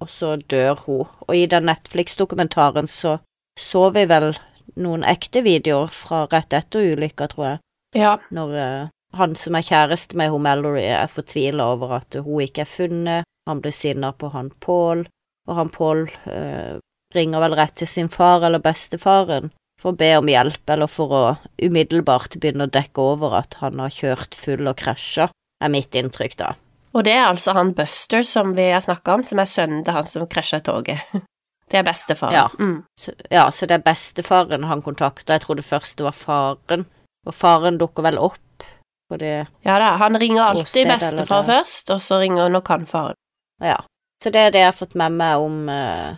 og 0.00 0.08
så 0.08 0.36
dør 0.48 0.78
hun. 0.86 1.06
Og 1.28 1.34
i 1.36 1.46
den 1.46 1.68
Netflix-dokumentaren 1.68 2.88
så 2.88 3.18
så 3.58 3.88
vi 3.90 4.04
vel 4.06 4.36
noen 4.78 5.02
ekte 5.02 5.42
videoer 5.42 5.90
fra 5.90 6.26
rett 6.30 6.54
etter 6.54 6.92
ulykka, 6.94 7.26
tror 7.28 7.44
jeg 7.44 7.58
Ja. 7.98 8.18
når 8.30 8.54
eh, 8.54 8.88
han 9.18 9.34
som 9.34 9.54
er 9.56 9.62
kjæreste 9.66 10.14
med 10.16 10.30
hun 10.30 10.42
Mallory, 10.42 10.84
er 10.84 11.06
fortvila 11.10 11.72
over 11.74 11.96
at 11.96 12.14
hun 12.14 12.40
ikke 12.44 12.60
er 12.62 12.70
funnet, 12.70 13.24
han 13.48 13.60
blir 13.60 13.72
sinna 13.72 14.12
på 14.12 14.30
han 14.30 14.50
Paul, 14.60 15.06
og 15.48 15.54
han 15.56 15.70
Paul 15.70 16.08
eh, 16.26 16.78
ringer 17.14 17.40
vel 17.40 17.56
rett 17.58 17.74
til 17.74 17.86
sin 17.88 18.08
far 18.08 18.44
eller 18.44 18.60
bestefaren 18.62 19.50
for 19.78 19.92
å 19.92 19.98
be 19.98 20.10
om 20.18 20.28
hjelp, 20.30 20.62
eller 20.70 20.90
for 20.90 21.14
å 21.14 21.24
umiddelbart 21.62 22.38
begynne 22.40 22.66
å 22.66 22.72
dekke 22.74 23.04
over 23.14 23.38
at 23.38 23.58
han 23.62 23.78
har 23.82 23.94
kjørt 23.94 24.34
full 24.38 24.66
og 24.66 24.78
krasja, 24.80 25.28
er 25.62 25.72
mitt 25.72 25.94
inntrykk, 25.98 26.36
da. 26.38 26.52
Og 26.96 27.04
det 27.06 27.14
er 27.14 27.28
altså 27.28 27.54
han 27.54 27.74
Buster 27.76 28.24
som 28.26 28.54
vi 28.56 28.70
har 28.72 28.82
snakka 28.82 29.18
om, 29.18 29.24
som 29.26 29.38
er 29.38 29.50
sønnen 29.50 29.84
til 29.86 29.94
han 29.94 30.08
som 30.08 30.26
krasja 30.30 30.62
toget. 30.64 31.02
Det 31.68 31.76
er 31.76 31.84
bestefaren. 31.84 32.32
Ja. 32.32 32.46
Mm. 32.56 32.78
Så, 32.96 33.12
ja, 33.28 33.42
så 33.52 33.66
det 33.68 33.74
er 33.76 33.82
bestefaren 33.84 34.62
han 34.64 34.80
kontakta, 34.80 35.34
jeg 35.36 35.42
trodde 35.42 35.60
først 35.60 35.98
det 35.98 36.06
var 36.06 36.14
faren, 36.16 36.86
og 37.28 37.34
faren 37.36 37.76
dukker 37.76 38.06
vel 38.06 38.16
opp, 38.16 38.64
fordi 39.12 39.34
ja 39.66 39.74
da, 39.76 39.90
han 40.00 40.16
ringer 40.16 40.46
alltid 40.46 40.88
bestefar 40.88 41.44
først, 41.44 41.92
og 41.92 42.00
så 42.00 42.22
ringer 42.22 42.48
nok 42.54 42.72
han 42.72 42.88
faren. 42.88 43.20
Ja. 43.60 43.82
Så 44.24 44.32
det 44.32 44.46
er 44.46 44.54
det 44.54 44.62
jeg 44.64 44.70
har 44.70 44.78
fått 44.78 44.96
med 44.96 45.18
meg 45.20 45.44
om 45.44 45.68
eh, 45.68 46.16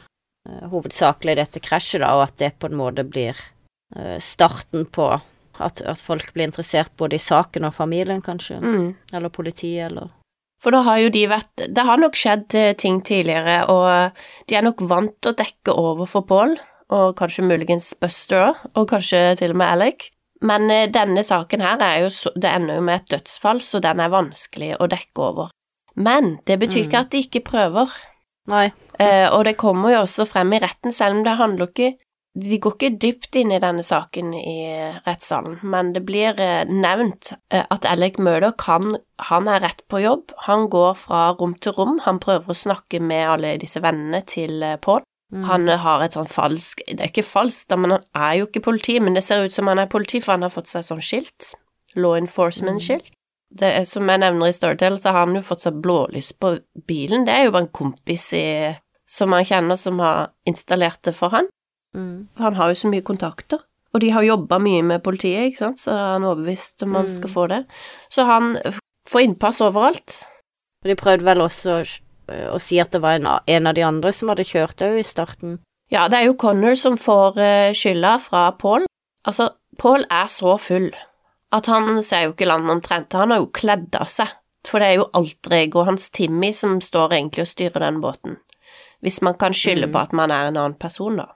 hovedsakelig 0.49 1.37
dette 1.37 1.61
krasjet, 1.61 2.01
da, 2.01 2.15
og 2.17 2.29
at 2.29 2.37
det 2.41 2.55
på 2.59 2.71
en 2.71 2.79
måte 2.81 3.05
blir 3.05 3.37
eh, 3.97 4.17
starten 4.19 4.87
på 4.87 5.11
at, 5.61 5.83
at 5.83 6.01
folk 6.01 6.33
blir 6.33 6.47
interessert 6.49 6.93
både 6.97 7.19
i 7.19 7.23
saken 7.23 7.67
og 7.69 7.75
familien, 7.77 8.23
kanskje, 8.25 8.61
Mm. 8.61 8.95
eller 9.13 9.29
politiet, 9.29 9.91
eller 9.91 10.09
For 10.63 10.71
da 10.71 10.83
har 10.83 10.99
jo 10.99 11.09
de 11.09 11.27
vært 11.29 11.57
Det 11.73 11.85
har 11.85 11.97
nok 11.97 12.17
skjedd 12.17 12.55
eh, 12.55 12.73
ting 12.75 13.01
tidligere, 13.03 13.67
og 13.69 14.13
de 14.49 14.57
er 14.57 14.63
nok 14.63 14.81
vant 14.81 15.13
til 15.21 15.33
å 15.33 15.37
dekke 15.37 15.73
over 15.77 16.07
for 16.07 16.23
Paul, 16.23 16.57
og 16.91 17.17
kanskje 17.17 17.45
muligens 17.47 17.95
Buster 18.01 18.49
òg, 18.51 18.57
og 18.75 18.89
kanskje 18.91 19.37
til 19.39 19.51
og 19.51 19.57
med 19.57 19.69
Alec. 19.69 20.11
Men 20.43 20.71
eh, 20.71 20.89
denne 20.89 21.23
saken 21.23 21.61
her 21.61 21.79
er 21.85 21.99
jo 22.07 22.11
så, 22.11 22.33
Det 22.35 22.49
ender 22.51 22.77
jo 22.81 22.81
med 22.81 22.95
et 23.03 23.09
dødsfall, 23.11 23.61
så 23.61 23.81
den 23.81 24.01
er 24.01 24.09
vanskelig 24.09 24.77
å 24.81 24.89
dekke 24.89 25.19
over. 25.21 25.51
Men 25.97 26.39
det 26.47 26.59
betyr 26.61 26.87
ikke 26.87 27.01
at 27.05 27.11
de 27.11 27.19
ikke 27.25 27.45
prøver. 27.45 27.91
Nei. 28.49 28.71
Eh, 28.99 29.27
og 29.33 29.45
det 29.45 29.59
kommer 29.61 29.95
jo 29.95 30.05
også 30.05 30.27
frem 30.29 30.53
i 30.57 30.61
retten, 30.63 30.93
selv 30.93 31.19
om 31.19 31.27
det 31.27 31.37
handler 31.41 31.71
ikke 31.71 31.97
De 32.41 32.59
går 32.63 32.75
ikke 32.77 32.99
dypt 33.03 33.37
inn 33.41 33.51
i 33.51 33.59
denne 33.59 33.83
saken 33.83 34.29
i 34.39 34.57
eh, 34.71 34.99
rettssalen, 35.03 35.59
men 35.67 35.89
det 35.97 36.05
blir 36.07 36.39
eh, 36.39 36.63
nevnt 36.63 37.33
eh, 37.51 37.65
at 37.67 37.89
Alec 37.91 38.21
Murdoch 38.23 38.55
kan 38.63 38.87
han 39.31 39.49
er 39.51 39.65
rett 39.65 39.83
på 39.91 39.99
jobb. 40.01 40.31
Han 40.47 40.69
går 40.71 40.95
fra 40.95 41.33
rom 41.41 41.57
til 41.59 41.75
rom, 41.75 41.99
han 42.07 42.23
prøver 42.23 42.55
å 42.55 42.57
snakke 42.57 43.03
med 43.03 43.27
alle 43.35 43.57
disse 43.59 43.83
vennene 43.83 44.23
til 44.23 44.63
Paul. 44.81 45.03
Mm. 45.35 45.43
Han 45.51 45.69
har 45.83 46.03
et 46.03 46.15
sånn 46.17 46.27
falsk 46.27 46.81
Det 46.87 47.05
er 47.05 47.11
ikke 47.13 47.27
falskt, 47.27 47.75
men 47.79 47.99
han 47.99 48.07
er 48.15 48.39
jo 48.39 48.49
ikke 48.49 48.65
politi, 48.67 48.97
men 49.03 49.19
det 49.19 49.27
ser 49.27 49.45
ut 49.45 49.55
som 49.55 49.67
han 49.71 49.83
er 49.83 49.91
politi, 49.91 50.23
for 50.23 50.39
han 50.39 50.47
har 50.47 50.55
fått 50.55 50.71
seg 50.71 50.87
sånn 50.87 51.03
skilt. 51.03 51.53
Law 51.99 52.17
enforcement-skilt. 52.19 53.11
Det 53.51 53.67
er, 53.81 53.85
som 53.85 54.07
jeg 54.09 54.21
nevner 54.23 54.47
i 54.47 54.55
Storytel, 54.55 54.99
så 55.03 55.11
har 55.11 55.27
han 55.27 55.35
jo 55.35 55.43
fått 55.43 55.65
seg 55.65 55.81
blålys 55.83 56.33
på 56.39 56.53
bilen. 56.87 57.25
Det 57.27 57.33
er 57.35 57.49
jo 57.49 57.55
bare 57.57 57.67
en 57.67 57.73
kompis 57.75 58.29
i, 58.39 58.45
som 59.11 59.33
han 59.35 59.45
kjenner, 59.45 59.77
som 59.81 59.99
har 59.99 60.31
installert 60.47 61.01
det 61.09 61.17
for 61.19 61.35
han. 61.35 61.49
Mm. 61.97 62.29
Han 62.39 62.55
har 62.55 62.71
jo 62.71 62.79
så 62.79 62.91
mye 62.93 63.03
kontakter, 63.03 63.59
og 63.91 64.01
de 64.05 64.11
har 64.15 64.23
jobba 64.23 64.61
mye 64.63 64.85
med 64.87 65.03
politiet, 65.03 65.49
ikke 65.51 65.65
sant, 65.65 65.81
så 65.83 65.97
han 65.99 66.23
er 66.23 66.31
overbevist 66.31 66.85
om 66.87 66.95
han 66.95 67.09
Mm. 67.09 67.15
skal 67.17 67.31
få 67.31 67.49
det. 67.51 67.65
Så 68.09 68.25
han 68.29 68.57
får 69.11 69.21
innpass 69.27 69.61
overalt. 69.61 70.21
Og 70.85 70.89
de 70.89 70.95
prøvde 70.97 71.25
vel 71.27 71.43
også 71.43 71.81
å 72.55 72.59
si 72.63 72.79
at 72.79 72.93
det 72.93 73.03
var 73.03 73.19
en, 73.19 73.27
en 73.27 73.67
av 73.67 73.75
de 73.75 73.83
andre 73.83 74.13
som 74.13 74.29
hadde 74.31 74.47
kjørt 74.47 74.81
òg 74.87 75.01
i 75.01 75.03
starten. 75.03 75.59
Ja, 75.91 76.07
det 76.07 76.21
er 76.21 76.27
jo 76.31 76.35
Connor 76.39 76.77
som 76.79 76.95
får 76.97 77.37
eh, 77.43 77.73
skylda 77.75 78.21
fra 78.23 78.53
Paul. 78.53 78.87
Altså, 79.27 79.51
Paul 79.77 80.05
er 80.09 80.27
så 80.31 80.55
full 80.63 80.93
at 81.53 81.67
han 81.67 82.03
ser 82.07 82.29
jo 82.29 82.35
ikke 82.35 82.47
landet 82.47 82.71
omtrent. 82.77 83.17
Han 83.19 83.31
har 83.35 83.43
jo 83.43 83.51
kledd 83.55 83.97
av 83.99 84.07
seg, 84.11 84.29
for 84.69 84.79
det 84.83 84.93
er 84.93 85.01
jo 85.01 85.09
alter 85.19 85.57
ego 85.63 85.85
hans 85.89 86.11
Timmy 86.15 86.53
som 86.55 86.79
står 86.85 87.17
egentlig 87.17 87.47
og 87.47 87.51
styrer 87.51 87.87
den 87.87 88.01
båten. 88.05 88.39
Hvis 89.01 89.23
man 89.25 89.35
kan 89.41 89.53
skylde 89.57 89.89
Mm. 89.89 89.93
på 89.95 89.99
at 89.99 90.13
man 90.13 90.31
er 90.31 90.49
en 90.51 90.57
annen 90.57 90.75
person, 90.79 91.17
da. 91.17 91.27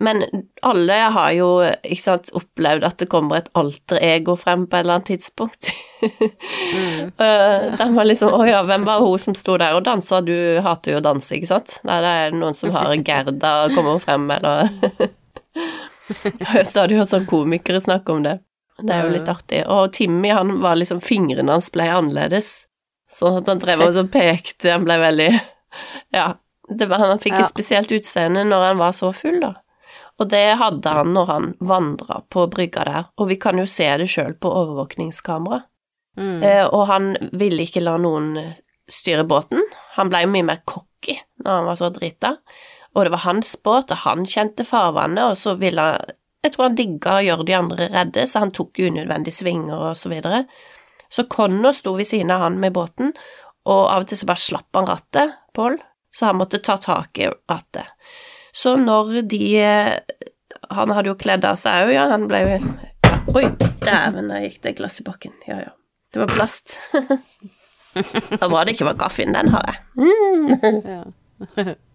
Men 0.00 0.22
alle 0.62 0.92
har 1.12 1.30
jo 1.36 1.48
ikke 1.84 2.00
sant, 2.02 2.30
opplevd 2.32 2.82
at 2.88 2.96
det 2.98 3.08
kommer 3.12 3.36
et 3.36 3.50
alter-ego 3.54 4.34
frem 4.40 4.64
på 4.66 4.76
et 4.78 4.86
eller 4.86 4.94
annet 4.94 5.10
tidspunkt. 5.12 5.68
Mm. 6.02 7.12
Uh, 7.22 7.76
Den 7.76 7.94
var 7.94 8.04
liksom 8.08 8.32
Å 8.32 8.46
ja, 8.48 8.62
hvem 8.66 8.84
var 8.88 8.98
hun 9.04 9.18
som 9.20 9.34
sto 9.38 9.56
der 9.60 9.76
og 9.76 9.84
dansa? 9.84 10.20
Du 10.24 10.32
hater 10.64 10.92
jo 10.96 10.98
å 10.98 11.04
danse, 11.04 11.36
ikke 11.36 11.50
sant? 11.50 11.76
Nei, 11.84 12.00
det 12.02 12.12
er 12.22 12.32
noen 12.34 12.56
som 12.56 12.72
har 12.74 12.94
Gerda 13.06 13.52
kommer 13.76 14.00
frem, 14.02 14.24
eller 14.30 14.72
Jeg 16.40 16.66
har 16.74 16.88
du 16.88 16.96
hørt 16.96 17.12
sånn 17.12 17.28
komikere 17.30 17.80
snakke 17.80 18.12
om 18.16 18.24
det. 18.24 18.40
Det 18.82 18.94
er 18.94 19.06
jo 19.06 19.14
litt 19.14 19.30
artig. 19.30 19.62
Og 19.70 19.92
Timmy, 19.96 20.30
han 20.34 20.56
var 20.62 20.78
liksom 20.80 21.02
Fingrene 21.04 21.54
hans 21.54 21.70
ble 21.74 21.88
annerledes. 21.92 22.52
Sånn 23.12 23.40
at 23.42 23.50
han 23.50 23.60
drev 23.60 23.84
og 23.88 24.08
pekte, 24.12 24.72
han 24.72 24.86
ble 24.86 24.98
veldig 25.02 25.28
Ja. 26.16 26.32
Det 26.72 26.86
var, 26.88 27.02
han 27.02 27.20
fikk 27.20 27.34
et 27.36 27.50
spesielt 27.50 27.90
utseende 27.92 28.44
når 28.46 28.62
han 28.70 28.78
var 28.80 28.94
så 28.96 29.10
full, 29.12 29.40
da. 29.42 29.56
Og 30.22 30.28
det 30.30 30.54
hadde 30.60 30.92
han 30.94 31.10
når 31.12 31.26
han 31.28 31.48
vandra 31.58 32.20
på 32.32 32.46
brygga 32.52 32.84
der, 32.86 33.08
og 33.18 33.28
vi 33.32 33.36
kan 33.42 33.58
jo 33.58 33.66
se 33.68 33.88
det 33.98 34.06
sjøl 34.12 34.36
på 34.40 34.52
overvåkningskamera. 34.60 35.64
Mm. 36.16 36.38
Eh, 36.44 36.64
og 36.68 36.86
han 36.88 37.10
ville 37.32 37.66
ikke 37.66 37.82
la 37.82 37.96
noen 38.00 38.36
styre 38.88 39.24
båten. 39.28 39.64
Han 39.96 40.12
ble 40.12 40.22
jo 40.24 40.32
mye 40.32 40.48
mer 40.52 40.62
cocky 40.68 41.18
når 41.42 41.58
han 41.58 41.68
var 41.68 41.80
så 41.80 41.90
drita. 41.92 42.34
Og 42.92 43.06
det 43.06 43.14
var 43.14 43.24
hans 43.26 43.54
båt, 43.64 43.92
og 43.92 44.04
han 44.04 44.26
kjente 44.28 44.66
farvannet, 44.68 45.32
og 45.32 45.38
så 45.40 45.56
ville 45.60 45.88
han 45.88 46.18
Jeg 46.42 46.54
tror 46.54 46.66
han 46.66 46.76
digga 46.78 47.16
å 47.18 47.22
gjøre 47.22 47.46
de 47.46 47.54
andre 47.54 47.86
redde, 47.92 48.26
så 48.26 48.42
han 48.42 48.50
tok 48.54 48.80
unødvendige 48.82 49.36
svinger 49.36 49.78
og 49.90 49.96
så 49.98 50.10
videre. 50.10 50.42
Så 51.12 51.28
Connor 51.30 51.74
sto 51.76 51.94
ved 51.94 52.08
siden 52.08 52.32
av 52.34 52.42
han 52.46 52.58
med 52.60 52.74
båten, 52.74 53.12
og 53.68 53.82
av 53.84 54.02
og 54.02 54.10
til 54.10 54.18
så 54.18 54.26
bare 54.26 54.42
slapp 54.42 54.78
han 54.78 54.88
rattet, 54.90 55.36
Paul, 55.54 55.78
så 56.12 56.30
han 56.30 56.40
måtte 56.40 56.58
ta 56.64 56.76
tak 56.82 57.20
i 57.22 57.28
rattet. 57.30 57.92
Så 58.52 58.74
når 58.76 59.22
de 59.30 59.44
eh, 59.56 59.98
Han 60.72 60.90
hadde 60.92 61.08
jo 61.08 61.16
kledd 61.20 61.44
av 61.44 61.56
seg 61.60 61.86
òg, 61.86 61.90
ja, 61.92 62.04
han 62.10 62.26
ble 62.28 62.38
jo 62.42 62.58
Oi, 63.36 63.44
dæven, 63.84 64.28
der 64.28 64.44
gikk 64.44 64.58
det 64.64 64.74
glass 64.78 65.00
i 65.00 65.04
bakken. 65.06 65.32
Ja, 65.46 65.60
ja. 65.62 65.72
Det 66.12 66.20
var 66.20 66.32
plast. 66.32 66.74
det 67.94 68.40
var 68.40 68.48
bra 68.48 68.64
det 68.64 68.74
ikke 68.74 68.88
var 68.88 68.98
kaffen, 68.98 69.32
den 69.36 69.52
har 69.52 69.68
jeg. 69.70 69.78
Mm. 70.02 71.74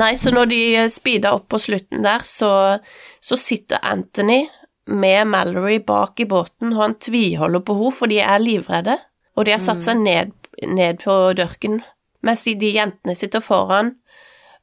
Nei, 0.00 0.14
så 0.16 0.32
når 0.32 0.48
de 0.50 0.60
speeda 0.92 1.34
opp 1.36 1.48
på 1.52 1.60
slutten 1.60 2.04
der, 2.04 2.24
så, 2.24 2.78
så 3.20 3.36
sitter 3.36 3.82
Anthony 3.84 4.44
med 4.90 5.26
Mallory 5.30 5.80
bak 5.86 6.20
i 6.22 6.28
båten, 6.30 6.72
og 6.74 6.82
han 6.82 6.98
tviholder 7.02 7.62
på 7.64 7.76
henne, 7.78 7.96
for 7.96 8.10
de 8.10 8.20
er 8.24 8.42
livredde, 8.42 8.96
og 9.36 9.46
de 9.46 9.54
har 9.54 9.62
satt 9.62 9.84
seg 9.84 10.00
ned, 10.02 10.32
ned 10.66 11.02
på 11.04 11.16
dørken, 11.38 11.80
mens 12.26 12.44
de 12.44 12.72
jentene 12.74 13.16
sitter 13.16 13.44
foran, 13.44 13.94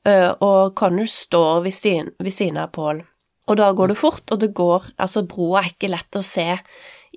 øh, 0.07 0.31
og 0.41 0.73
Connor 0.77 1.09
står 1.09 1.61
ved 1.67 2.11
ved 2.19 2.33
siden 2.33 2.57
av 2.57 2.73
Paul. 2.73 3.03
Og 3.47 3.57
da 3.57 3.71
går 3.71 3.93
det 3.93 3.97
fort, 3.97 4.25
og 4.31 4.41
det 4.41 4.53
går 4.53 4.91
Altså, 4.97 5.23
broa 5.23 5.61
er 5.61 5.71
ikke 5.71 5.91
lett 5.91 6.17
å 6.19 6.25
se 6.25 6.57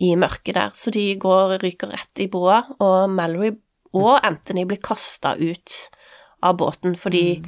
i 0.01 0.15
mørket 0.17 0.55
der, 0.55 0.71
så 0.75 0.91
de 0.95 1.15
går, 1.19 1.59
ryker 1.63 1.91
rett 1.91 2.23
i 2.23 2.29
broa, 2.31 2.63
og 2.79 3.11
Mallory 3.11 3.51
og 3.93 4.21
Anthony 4.23 4.65
blir 4.65 4.79
kasta 4.79 5.35
ut 5.37 5.75
av 6.47 6.57
båten 6.57 6.95
fordi 6.97 7.43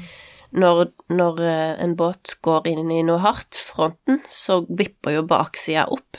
når, 0.52 0.90
når 1.08 1.40
eh, 1.40 1.82
en 1.84 1.96
båt 1.96 2.34
går 2.44 2.66
inn 2.72 2.90
i 2.92 3.02
noe 3.06 3.18
hardt, 3.24 3.56
fronten, 3.56 4.20
så 4.28 4.60
vipper 4.68 5.16
jo 5.18 5.22
baksida 5.28 5.86
opp, 5.92 6.18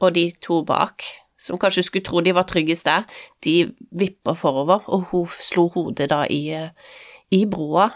og 0.00 0.14
de 0.16 0.26
to 0.42 0.62
bak, 0.68 1.04
som 1.40 1.56
kanskje 1.60 1.86
skulle 1.86 2.04
tro 2.04 2.20
de 2.20 2.34
var 2.36 2.44
tryggest 2.48 2.84
der, 2.88 3.04
de 3.44 3.54
vipper 3.96 4.36
forover, 4.36 4.84
og 4.92 5.08
hun 5.12 5.26
slo 5.40 5.68
hodet 5.72 6.10
da 6.12 6.24
i, 6.28 6.42
eh, 6.52 6.70
i 7.32 7.44
broa, 7.48 7.90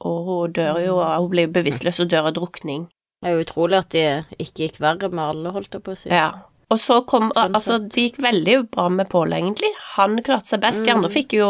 og 0.00 0.18
hun 0.28 0.52
dør 0.58 0.78
jo, 0.84 0.98
hun 1.02 1.30
blir 1.30 1.50
bevisstløs 1.54 2.00
og 2.02 2.10
dør 2.10 2.28
av 2.30 2.36
drukning. 2.38 2.88
Det 3.22 3.30
er 3.30 3.34
jo 3.38 3.46
utrolig 3.46 3.78
at 3.80 3.88
det 3.90 4.08
ikke 4.38 4.66
gikk 4.68 4.76
verre 4.82 5.08
med 5.10 5.24
alle, 5.24 5.50
holdt 5.54 5.72
jeg 5.74 5.82
på 5.82 5.94
å 5.94 5.98
si. 5.98 6.08
Ja, 6.14 6.28
Og 6.70 6.76
så 6.78 6.98
kom 7.08 7.30
Sånn 7.32 7.54
Altså, 7.56 7.78
det 7.80 8.02
gikk 8.02 8.18
veldig 8.20 8.70
bra 8.70 8.90
med 8.92 9.08
Pål, 9.08 9.32
egentlig. 9.32 9.70
Han 9.96 10.18
klarte 10.22 10.50
seg 10.52 10.60
best. 10.60 10.84
De 10.84 10.92
andre 10.92 11.08
Mm. 11.08 11.14
fikk 11.14 11.32
jo 11.38 11.48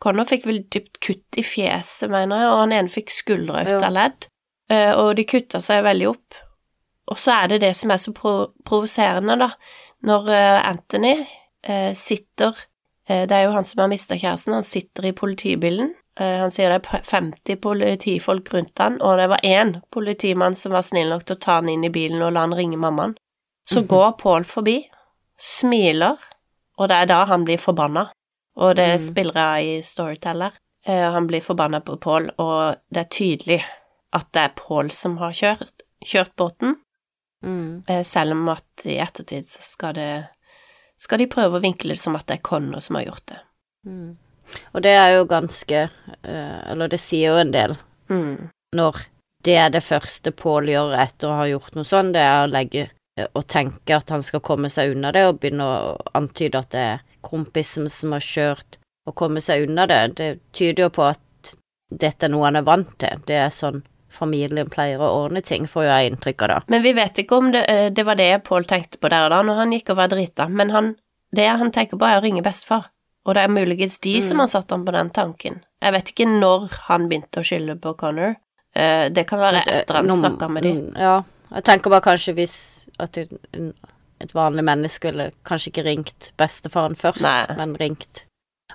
Connor 0.00 0.24
fikk 0.24 0.46
vel 0.48 0.62
dypt 0.72 1.00
kutt 1.04 1.36
i 1.36 1.42
fjeset, 1.44 2.08
mener 2.10 2.40
jeg, 2.40 2.48
og 2.48 2.58
han 2.62 2.72
ene 2.72 2.88
fikk 2.88 3.10
skuldra 3.12 3.62
ut 3.66 3.82
av 3.84 3.92
ledd. 3.92 4.26
Eh, 4.70 4.92
og 4.96 5.16
de 5.18 5.24
kutta 5.28 5.60
seg 5.60 5.82
veldig 5.84 6.08
opp. 6.08 6.34
Og 7.10 7.18
så 7.18 7.34
er 7.42 7.48
det 7.52 7.60
det 7.60 7.74
som 7.76 7.90
er 7.90 7.98
så 8.00 8.12
pro 8.16 8.32
provoserende, 8.64 9.36
da, 9.40 9.50
når 10.06 10.28
eh, 10.32 10.68
Anthony 10.70 11.14
eh, 11.66 11.92
sitter 11.98 12.54
eh, 13.08 13.26
Det 13.26 13.32
er 13.36 13.42
jo 13.48 13.50
han 13.56 13.64
som 13.66 13.82
har 13.82 13.90
mista 13.92 14.14
kjæresten, 14.16 14.54
han 14.54 14.62
sitter 14.64 15.08
i 15.10 15.12
politibilen. 15.12 15.90
Eh, 16.20 16.38
han 16.40 16.50
sier 16.54 16.70
det 16.72 16.80
er 16.86 17.02
50 17.10 17.58
politifolk 17.60 18.52
rundt 18.54 18.78
han, 18.78 19.00
og 19.02 19.18
det 19.18 19.28
var 19.34 19.44
én 19.44 19.74
politimann 19.92 20.54
som 20.56 20.72
var 20.72 20.82
snill 20.86 21.10
nok 21.12 21.26
til 21.26 21.36
å 21.36 21.42
ta 21.44 21.58
han 21.58 21.68
inn 21.68 21.84
i 21.84 21.90
bilen 21.92 22.22
og 22.22 22.32
la 22.32 22.46
han 22.46 22.54
ringe 22.56 22.78
mammaen. 22.80 23.16
Så 23.68 23.82
Mhm. 23.82 23.88
går 23.92 24.12
Paul 24.22 24.44
forbi, 24.44 24.78
smiler, 25.38 26.16
og 26.78 26.88
det 26.88 26.96
er 26.96 27.06
da 27.10 27.24
han 27.26 27.44
blir 27.44 27.58
forbanna. 27.60 28.08
Og 28.60 28.74
det 28.76 28.88
Mm. 28.92 28.98
spiller 29.06 29.32
jeg 29.34 29.66
i 29.78 29.82
Storyteller. 29.82 30.52
Eh, 30.86 31.10
han 31.12 31.26
blir 31.26 31.40
forbanna 31.40 31.80
på 31.80 31.96
Paul, 32.00 32.30
og 32.38 32.76
det 32.92 33.00
er 33.00 33.08
tydelig 33.10 33.64
at 34.12 34.26
det 34.32 34.42
er 34.42 34.52
Paul 34.56 34.90
som 34.90 35.16
har 35.18 35.32
kjørt, 35.32 35.82
kjørt 36.04 36.34
båten, 36.36 36.76
Mm. 37.44 37.84
eh, 37.88 38.02
selv 38.02 38.32
om 38.32 38.48
at 38.48 38.64
i 38.84 38.98
ettertid 38.98 39.44
så 39.46 39.62
skal 39.62 39.94
det 39.94 40.26
skal 40.98 41.18
de 41.18 41.26
prøve 41.26 41.56
å 41.58 41.62
vinkle 41.62 41.88
det 41.94 41.98
som 41.98 42.14
at 42.16 42.26
det 42.26 42.34
er 42.38 42.42
Connor 42.42 42.80
som 42.80 42.96
har 42.96 43.04
gjort 43.04 43.26
det. 43.26 43.38
Mm. 43.86 44.16
Og 44.74 44.82
det 44.82 44.90
er 44.98 45.16
jo 45.16 45.24
ganske 45.24 45.90
eh, 46.24 46.70
Eller 46.70 46.88
det 46.88 47.00
sier 47.00 47.30
jo 47.32 47.36
en 47.38 47.50
del 47.52 47.76
Mm. 48.10 48.50
når 48.74 49.06
det 49.42 49.56
er 49.56 49.70
det 49.70 49.82
første 49.82 50.32
Pål 50.32 50.66
gjør 50.66 50.98
etter 51.00 51.28
å 51.28 51.36
ha 51.36 51.44
gjort 51.46 51.74
noe 51.76 51.84
sånn, 51.84 52.12
det 52.12 52.20
er 52.20 52.46
å 52.46 52.50
legge 52.50 52.90
eh, 53.16 53.26
og 53.34 53.46
tenke 53.46 53.96
at 53.96 54.10
han 54.10 54.22
skal 54.22 54.40
komme 54.40 54.68
seg 54.68 54.94
unna 54.94 55.12
det, 55.12 55.24
og 55.26 55.40
begynne 55.40 55.62
å 55.64 55.96
antyde 56.14 56.58
at 56.58 56.70
det 56.70 56.80
er 56.80 57.00
kompisen 57.22 57.88
som 57.90 58.12
har 58.12 58.20
kjørt, 58.24 58.78
og 59.06 59.14
komme 59.16 59.40
seg 59.40 59.68
unna 59.68 59.86
det. 59.86 60.14
Det 60.16 60.30
tyder 60.52 60.84
jo 60.84 60.90
på 60.90 61.06
at 61.10 61.54
dette 61.90 62.26
er 62.26 62.30
noe 62.30 62.44
han 62.46 62.56
er 62.56 62.62
vant 62.62 62.92
til. 62.98 63.22
Det 63.26 63.34
er 63.36 63.48
sånn 63.50 63.82
familien 64.10 64.68
pleier 64.70 64.98
å 64.98 65.08
ordne 65.24 65.40
ting, 65.42 65.66
får 65.70 65.84
jeg 65.86 66.10
inntrykk 66.12 66.42
av 66.42 66.48
da. 66.48 66.58
Men 66.68 66.82
vi 66.82 66.92
vet 66.92 67.14
ikke 67.22 67.36
om 67.38 67.50
det, 67.52 67.64
eh, 67.70 67.90
det 67.90 68.04
var 68.06 68.16
det 68.18 68.42
Paul 68.44 68.64
tenkte 68.64 68.98
på 68.98 69.08
der 69.10 69.24
og 69.24 69.30
da, 69.30 69.42
når 69.42 69.54
han 69.56 69.70
gikk 69.72 69.90
og 69.90 69.96
var 69.96 70.08
drita, 70.08 70.48
men 70.48 70.70
han, 70.70 70.96
det 71.32 71.46
han 71.48 71.70
tenker 71.70 71.96
på, 71.96 72.06
er 72.06 72.18
å 72.20 72.22
ringe 72.24 72.42
bestefar. 72.42 72.88
Og 73.26 73.34
det 73.34 73.42
er 73.44 73.48
muligens 73.52 74.00
de 74.00 74.20
som 74.20 74.36
Mm. 74.36 74.40
har 74.40 74.46
satt 74.48 74.70
ham 74.70 74.84
på 74.86 74.92
den 74.92 75.10
tanken. 75.10 75.60
Jeg 75.82 75.92
vet 75.92 76.04
ikke 76.12 76.26
når 76.40 76.70
han 76.88 77.08
begynte 77.08 77.40
å 77.40 77.44
skylde 77.44 77.76
på 77.80 77.96
Connor. 77.96 78.36
Eh, 78.74 79.08
Det 79.10 79.26
kan 79.26 79.38
være 79.38 79.62
etter 79.66 79.94
han 79.94 80.08
snakka 80.08 80.48
med 80.50 80.62
de. 80.62 80.72
mm, 80.72 80.96
Ja, 80.96 81.22
jeg 81.54 81.64
tenker 81.64 81.90
bare 81.90 82.00
kanskje 82.00 82.34
hvis 82.34 82.86
at 82.98 83.12
et 84.20 84.34
vanlig 84.36 84.64
menneske 84.64 85.10
ville 85.10 85.30
kanskje 85.48 85.70
ikke 85.72 85.84
ringt 85.86 86.32
bestefaren 86.40 86.96
først, 86.98 87.22
Nei. 87.24 87.56
men 87.56 87.76
ringt 87.80 88.24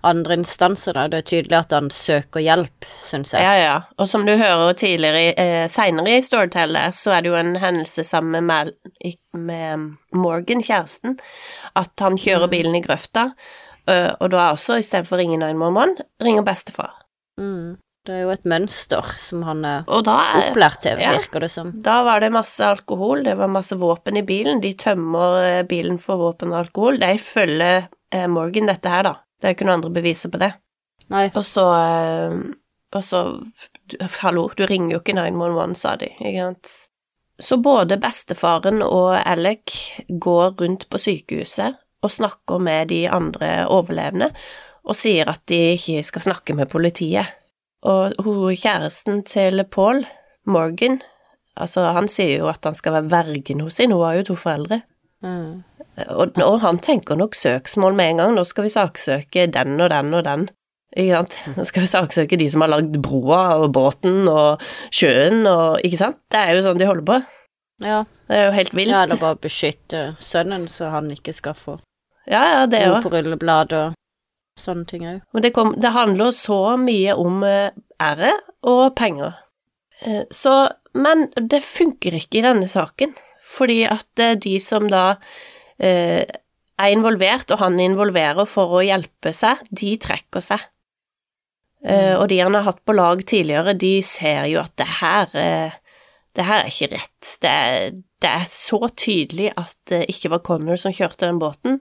andre 0.04 0.36
instanser, 0.38 0.94
da. 0.94 1.06
Det 1.08 1.18
er 1.22 1.28
tydelig 1.30 1.56
at 1.58 1.72
han 1.72 1.88
søker 1.90 2.44
hjelp, 2.44 2.86
syns 3.06 3.32
jeg. 3.34 3.42
Ja, 3.46 3.54
ja. 3.58 3.76
Og 3.98 4.10
som 4.12 4.26
du 4.28 4.34
hører 4.38 4.74
tidligere, 4.78 5.32
eh, 5.40 5.68
seinere 5.72 6.18
i 6.18 6.22
Storyteller, 6.22 6.92
så 6.94 7.14
er 7.16 7.22
det 7.24 7.32
jo 7.32 7.38
en 7.40 7.56
hendelse 7.62 8.04
sammen 8.04 8.46
med, 8.46 8.74
med 9.34 9.86
Morgan, 10.12 10.62
kjæresten, 10.62 11.18
at 11.76 11.94
han 12.04 12.18
kjører 12.18 12.48
Mm. 12.48 12.52
bilen 12.52 12.76
i 12.76 12.82
grøfta, 12.82 13.32
og 14.20 14.30
da 14.32 14.52
også, 14.52 14.80
istedenfor 14.82 15.16
å 15.16 15.20
ringe 15.22 15.38
911, 15.38 15.96
ringer 16.22 16.44
bestefar. 16.44 16.94
Mm. 17.40 17.78
Det 18.06 18.14
er 18.14 18.26
jo 18.28 18.34
et 18.36 18.44
mønster 18.46 19.08
som 19.18 19.42
han 19.48 19.64
er 19.66 19.88
opplært 19.90 20.84
til, 20.84 21.00
ja. 21.02 21.16
virker 21.18 21.42
det 21.42 21.50
som. 21.50 21.72
Da 21.86 22.00
var 22.06 22.22
det 22.22 22.30
masse 22.36 22.62
alkohol, 22.62 23.24
det 23.26 23.34
var 23.40 23.50
masse 23.50 23.78
våpen 23.82 24.20
i 24.20 24.26
bilen. 24.26 24.62
De 24.62 24.76
tømmer 24.78 25.38
eh, 25.42 25.62
bilen 25.66 25.98
for 26.02 26.22
våpen 26.22 26.54
og 26.54 26.60
alkohol. 26.60 27.00
Det 27.02 27.08
er 27.10 27.18
ifølge 27.18 27.70
eh, 28.14 28.28
Morgan, 28.30 28.70
dette 28.70 28.92
her, 28.94 29.08
da. 29.08 29.16
Det 29.42 29.50
er 29.50 29.56
ikke 29.58 29.66
noen 29.66 29.80
andre 29.80 29.96
beviser 29.96 30.34
på 30.34 30.42
det. 30.44 30.52
Nei. 31.14 31.28
Og 31.34 31.46
så 31.46 31.66
eh, 31.78 32.38
Og 32.96 33.04
så 33.04 33.22
Hallo, 34.22 34.48
du 34.58 34.66
ringer 34.70 34.96
jo 34.96 35.00
ikke 35.02 35.18
911, 35.18 35.74
sa 35.78 35.96
de, 36.02 36.12
ikke 36.20 36.46
sant. 36.46 36.76
Så 37.42 37.58
både 37.60 37.98
bestefaren 38.00 38.80
og 38.86 39.18
Alec 39.18 39.74
går 40.08 40.56
rundt 40.62 40.86
på 40.90 41.02
sykehuset 41.02 41.76
og 42.06 42.14
snakker 42.14 42.62
med 42.62 42.94
de 42.94 43.02
andre 43.10 43.66
overlevende, 43.68 44.30
og 44.86 44.96
sier 44.98 45.28
at 45.30 45.42
de 45.50 45.60
ikke 45.74 46.06
skal 46.06 46.26
snakke 46.30 46.56
med 46.56 46.70
politiet. 46.72 47.34
Og 47.86 48.16
hun 48.26 48.58
kjæresten 48.58 49.22
til 49.30 49.62
Paul, 49.72 50.06
Morgan, 50.46 51.00
altså 51.58 51.92
han 51.94 52.10
sier 52.10 52.42
jo 52.42 52.50
at 52.50 52.66
han 52.66 52.78
skal 52.78 52.98
være 52.98 53.12
vergen 53.14 53.62
hos 53.62 53.78
sin, 53.78 53.94
hun 53.94 54.06
har 54.06 54.20
jo 54.20 54.30
to 54.32 54.38
foreldre. 54.42 54.82
Mm. 55.26 55.64
Og, 56.10 56.36
og 56.44 56.60
han 56.66 56.80
tenker 56.84 57.16
nok 57.16 57.38
søksmål 57.38 57.96
med 57.96 58.10
en 58.10 58.22
gang, 58.22 58.36
nå 58.36 58.44
skal 58.48 58.66
vi 58.66 58.74
saksøke 58.74 59.48
den 59.54 59.80
og 59.80 59.90
den 59.94 60.14
og 60.14 60.26
den. 60.26 60.48
Ikke 60.96 61.18
sant? 61.20 61.38
Nå 61.58 61.66
skal 61.68 61.84
vi 61.84 61.92
saksøke 61.92 62.40
de 62.40 62.50
som 62.52 62.64
har 62.64 62.72
lagd 62.72 62.96
broa 63.04 63.58
og 63.60 63.72
båten 63.76 64.30
og 64.32 64.62
sjøen 64.96 65.44
og 65.50 65.82
Ikke 65.84 66.00
sant? 66.00 66.22
Det 66.32 66.40
er 66.40 66.56
jo 66.56 66.62
sånn 66.64 66.80
de 66.80 66.88
holder 66.88 67.08
på. 67.10 67.18
Ja. 67.84 68.04
Det 68.30 68.38
er 68.38 68.46
jo 68.48 68.54
helt 68.56 68.76
vilt. 68.78 68.94
ja, 68.94 69.02
eller 69.04 69.20
bare 69.20 69.38
beskytte 69.44 70.06
sønnen, 70.24 70.70
så 70.72 70.94
han 70.94 71.12
ikke 71.12 71.36
skal 71.36 71.58
få 71.60 71.76
Ja, 72.26 72.42
ja, 72.42 72.62
det 72.66 72.80
noe 72.88 73.04
på 73.04 73.12
rullebladet 73.14 73.82
og 73.82 74.00
sånne 74.60 74.88
ting 74.90 75.06
òg. 75.08 75.22
Men 75.36 75.46
det, 75.46 75.52
kom, 75.56 75.74
det 75.82 75.94
handler 75.96 76.34
så 76.36 76.76
mye 76.80 77.16
om 77.20 77.44
eh, 77.48 77.76
ære 78.02 78.34
og 78.72 78.88
penger. 78.98 79.38
Eh, 80.02 80.24
så 80.32 80.70
Men 80.96 81.28
det 81.36 81.60
funker 81.60 82.16
ikke 82.16 82.40
i 82.40 82.46
denne 82.46 82.70
saken, 82.72 83.12
fordi 83.44 83.82
at 83.84 84.22
eh, 84.24 84.38
de 84.40 84.56
som 84.64 84.88
da 84.88 85.20
er 85.76 86.92
involvert, 86.94 87.52
og 87.52 87.60
han 87.60 87.76
involverer 87.84 88.48
for 88.48 88.78
å 88.78 88.84
hjelpe 88.86 89.34
seg, 89.36 89.60
de 89.76 89.90
trekker 90.00 90.40
seg. 90.40 90.64
Mm. 91.86 92.16
og 92.18 92.30
de 92.32 92.38
han 92.40 92.56
har 92.56 92.64
hatt 92.66 92.80
på 92.88 92.96
lag 92.96 93.20
tidligere, 93.28 93.76
de 93.78 94.00
ser 94.02 94.48
jo 94.50 94.62
at 94.64 94.72
det 94.80 94.88
her 95.02 95.34
det 96.36 96.46
her 96.48 96.64
er 96.64 96.72
ikke 96.72 96.90
rett. 96.96 97.34
Det 97.44 97.52
er, 97.52 97.92
det 98.26 98.32
er 98.34 98.50
så 98.50 98.80
tydelig 98.98 99.52
at 99.62 99.76
det 99.92 100.02
ikke 100.10 100.34
var 100.34 100.42
Connor 100.48 100.80
som 100.82 100.94
kjørte 100.96 101.28
den 101.30 101.38
båten, 101.42 101.80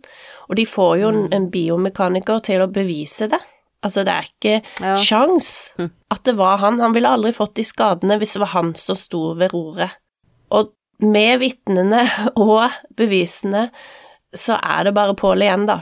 og 0.49 0.57
de 0.61 0.67
får 0.69 0.95
jo 1.01 1.09
en, 1.15 1.23
en 1.33 1.49
biomekaniker 1.53 2.43
til 2.45 2.61
å 2.65 2.71
bevise 2.71 3.31
det. 3.33 3.41
Altså, 3.85 4.05
det 4.05 4.13
er 4.15 4.29
ikke 4.29 4.55
Ja. 4.81 4.95
sjans 5.01 5.49
Hm. 5.81 5.91
at 6.13 6.23
det 6.25 6.37
var 6.39 6.57
han. 6.63 6.79
Han 6.81 6.95
ville 6.97 7.09
aldri 7.11 7.33
fått 7.37 7.55
de 7.59 7.65
skadene 7.69 8.17
hvis 8.21 8.33
det 8.37 8.41
var 8.45 8.53
han 8.55 8.75
som 8.81 8.97
sto 8.97 9.35
ved 9.37 9.53
roret. 9.53 9.97
Og 10.51 10.71
med 11.05 11.41
vitnene 11.43 12.05
og 12.41 12.71
bevisene 12.97 13.67
så 14.35 14.57
er 14.63 14.85
det 14.89 14.95
bare 14.97 15.15
Pål 15.15 15.45
igjen, 15.45 15.67
da. 15.69 15.81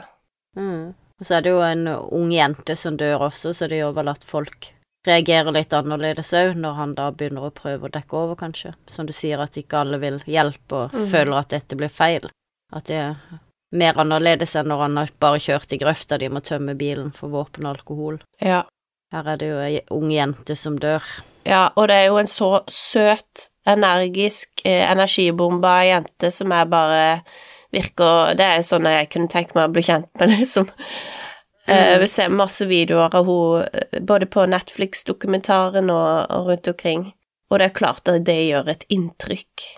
Mm. 0.59 0.95
Og 1.21 1.27
så 1.27 1.37
er 1.39 1.45
det 1.47 1.53
jo 1.55 1.61
en 1.63 1.87
ung 1.89 2.33
jente 2.35 2.75
som 2.77 2.97
dør 2.99 3.29
også, 3.31 3.53
så 3.55 3.69
det 3.71 3.79
gjør 3.83 3.95
vel 4.01 4.11
at 4.13 4.25
folk 4.27 4.73
reagerer 5.07 5.55
litt 5.55 5.73
annerledes 5.75 6.33
òg, 6.37 6.57
når 6.59 6.77
han 6.79 6.93
da 6.99 7.09
begynner 7.15 7.49
å 7.49 7.55
prøve 7.55 7.89
å 7.89 7.93
dekke 7.93 8.19
over, 8.19 8.39
kanskje. 8.39 8.75
Som 8.91 9.09
du 9.09 9.15
sier, 9.17 9.41
at 9.43 9.59
ikke 9.59 9.81
alle 9.83 9.99
vil 10.03 10.21
hjelpe 10.31 10.85
og 10.85 10.95
mm. 10.95 11.09
føler 11.13 11.39
at 11.39 11.55
dette 11.55 11.79
blir 11.79 11.93
feil. 11.93 12.29
At 12.73 12.89
det 12.91 13.01
er 13.01 13.41
mer 13.73 13.99
annerledes 14.01 14.55
enn 14.59 14.71
når 14.71 14.87
han 14.87 15.01
har 15.01 15.13
bare 15.23 15.41
kjørt 15.43 15.75
i 15.75 15.81
grøfta, 15.81 16.21
de 16.21 16.31
må 16.33 16.43
tømme 16.45 16.77
bilen 16.79 17.11
for 17.17 17.33
våpen 17.33 17.67
og 17.67 17.77
alkohol. 17.77 18.21
Ja. 18.41 18.63
Her 19.13 19.35
er 19.35 19.41
det 19.41 19.49
jo 19.51 19.61
ei 19.61 19.81
ung 19.93 20.13
jente 20.13 20.57
som 20.57 20.79
dør. 20.81 21.05
Ja, 21.45 21.67
og 21.75 21.89
det 21.91 21.97
er 21.99 22.07
jo 22.13 22.21
en 22.21 22.31
så 22.31 22.53
søt, 22.71 23.49
energisk, 23.67 24.63
eh, 24.65 24.85
energibomba 24.91 25.81
jente 25.89 26.31
som 26.31 26.53
er 26.55 26.71
bare 26.71 27.03
virker 27.73 28.37
Det 28.37 28.45
er 28.45 28.65
sånn 28.67 28.85
jeg 28.85 29.09
kunne 29.13 29.31
tenkt 29.33 29.55
meg 29.57 29.71
å 29.71 29.73
bli 29.73 29.83
kjent 29.87 30.09
med, 30.21 30.33
liksom. 30.37 30.69
Eh, 31.69 31.93
Mm. 31.95 32.01
vi 32.01 32.07
ser 32.09 32.29
masse 32.29 32.67
videoer 32.67 33.15
av 33.15 33.27
henne 33.27 33.69
eh, 33.73 34.01
både 34.01 34.27
på 34.27 34.47
Netflix-dokumentaren 34.51 35.91
og, 35.91 36.27
og 36.31 36.47
rundt 36.49 36.69
omkring, 36.69 37.13
og 37.51 37.59
det 37.59 37.67
er 37.69 37.77
klart 37.77 38.09
at 38.09 38.25
det 38.27 38.39
gjør 38.49 38.69
et 38.69 38.85
inntrykk. 38.91 39.69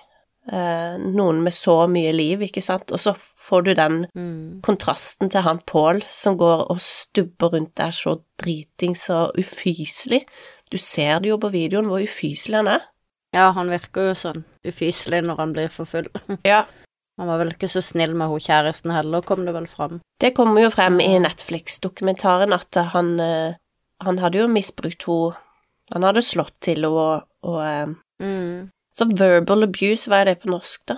Eh, 0.52 0.96
noen 1.00 1.42
med 1.42 1.52
så 1.56 1.86
mye 1.88 2.12
liv, 2.12 2.42
ikke 2.44 2.60
sant, 2.62 2.90
og 2.92 3.00
så 3.00 3.14
får 3.16 3.64
du 3.64 3.74
den 3.74 4.06
Mm. 4.14 4.60
kontrasten 4.62 5.30
til 5.30 5.40
han 5.40 5.60
Pål 5.66 6.02
som 6.08 6.36
går 6.38 6.66
og 6.70 6.80
stubber 6.80 7.52
rundt 7.52 7.74
der 7.76 7.90
så 7.90 8.18
dritings 8.40 9.08
og 9.10 9.32
ufyselig. 9.38 10.24
Du 10.70 10.76
ser 10.78 11.20
det 11.20 11.28
jo 11.30 11.36
på 11.38 11.50
videoen 11.52 11.86
hvor 11.86 12.00
ufyselig 12.02 12.56
han 12.56 12.66
er. 12.68 12.80
Ja, 13.34 13.52
han 13.52 13.68
virker 13.68 14.08
jo 14.08 14.14
sånn 14.14 14.44
ufyselig 14.64 15.22
når 15.24 15.36
han 15.36 15.52
blir 15.52 15.68
for 15.68 15.84
full. 15.84 16.08
Ja. 16.44 16.64
Han 17.18 17.28
var 17.30 17.38
vel 17.38 17.52
ikke 17.54 17.68
så 17.70 17.80
snill 17.82 18.14
med 18.18 18.26
hun 18.28 18.40
kjæresten 18.42 18.90
heller, 18.90 19.22
kom 19.22 19.44
det 19.46 19.54
vel 19.54 19.66
fram. 19.70 20.00
Det 20.20 20.32
kommer 20.34 20.62
jo 20.64 20.70
frem 20.70 20.98
i 21.00 21.18
Netflix-dokumentaren 21.22 22.52
at 22.52 22.74
han, 22.94 23.18
eh, 23.20 23.54
han 24.02 24.18
hadde 24.18 24.38
jo 24.42 24.48
misbrukt 24.48 25.06
henne 25.06 25.36
Han 25.92 26.02
hadde 26.02 26.22
slått 26.24 26.54
til 26.64 26.80
henne 26.84 26.88
og, 26.88 27.24
og 27.44 27.60
eh, 27.64 27.94
Mm. 28.22 28.70
Så 28.96 29.08
verbal 29.18 29.64
abuse, 29.64 30.06
hva 30.08 30.20
er 30.22 30.24
det 30.30 30.36
på 30.44 30.48
norsk, 30.52 30.80
da? 30.86 30.94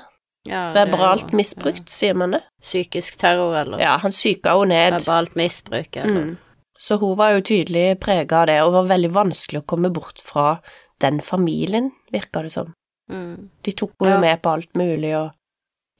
Ja, 0.47 0.73
det 0.75 0.83
er 0.83 0.91
Verbalt 0.93 1.31
jo, 1.33 1.37
misbrukt, 1.41 1.89
sier 1.91 2.15
man 2.15 2.31
det? 2.37 2.43
Psykisk 2.63 3.17
terror, 3.19 3.55
eller 3.57 3.81
Ja, 3.81 3.97
han 3.99 4.13
psyka 4.13 4.53
henne 4.61 4.69
ned. 4.69 4.99
verbalt 5.01 5.35
misbruk, 5.35 5.97
eller 5.97 6.21
Mm. 6.27 6.37
Så 6.79 6.99
hun 7.01 7.17
var 7.17 7.31
jo 7.33 7.41
tydelig 7.41 7.99
prega 8.01 8.43
av 8.43 8.47
det, 8.47 8.61
og 8.63 8.73
var 8.75 8.85
veldig 8.97 9.11
vanskelig 9.15 9.63
å 9.63 9.67
komme 9.67 9.91
bort 9.91 10.21
fra 10.21 10.61
den 11.01 11.21
familien, 11.21 11.91
virka 12.13 12.43
det 12.43 12.53
som. 12.53 12.75
Mm. 13.11 13.49
De 13.65 13.73
tok 13.73 13.93
henne 13.99 14.11
jo 14.11 14.15
Ja. 14.15 14.21
med 14.21 14.43
på 14.43 14.53
alt 14.53 14.75
mulig, 14.75 15.15
og 15.17 15.31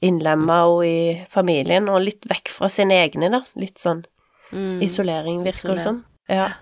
innlemma 0.01 0.59
i 0.85 1.25
familien, 1.29 1.89
og 1.89 2.01
litt 2.05 2.27
vekk 2.29 2.49
fra 2.53 2.69
sine 2.69 2.93
egne, 3.05 3.31
da. 3.33 3.41
Litt 3.55 3.77
sånn 3.81 4.05
Mm. 4.53 4.81
isolering, 4.81 5.41
virker 5.43 5.75
det 5.75 5.83
som. 5.83 6.05
Ja. 6.29 6.53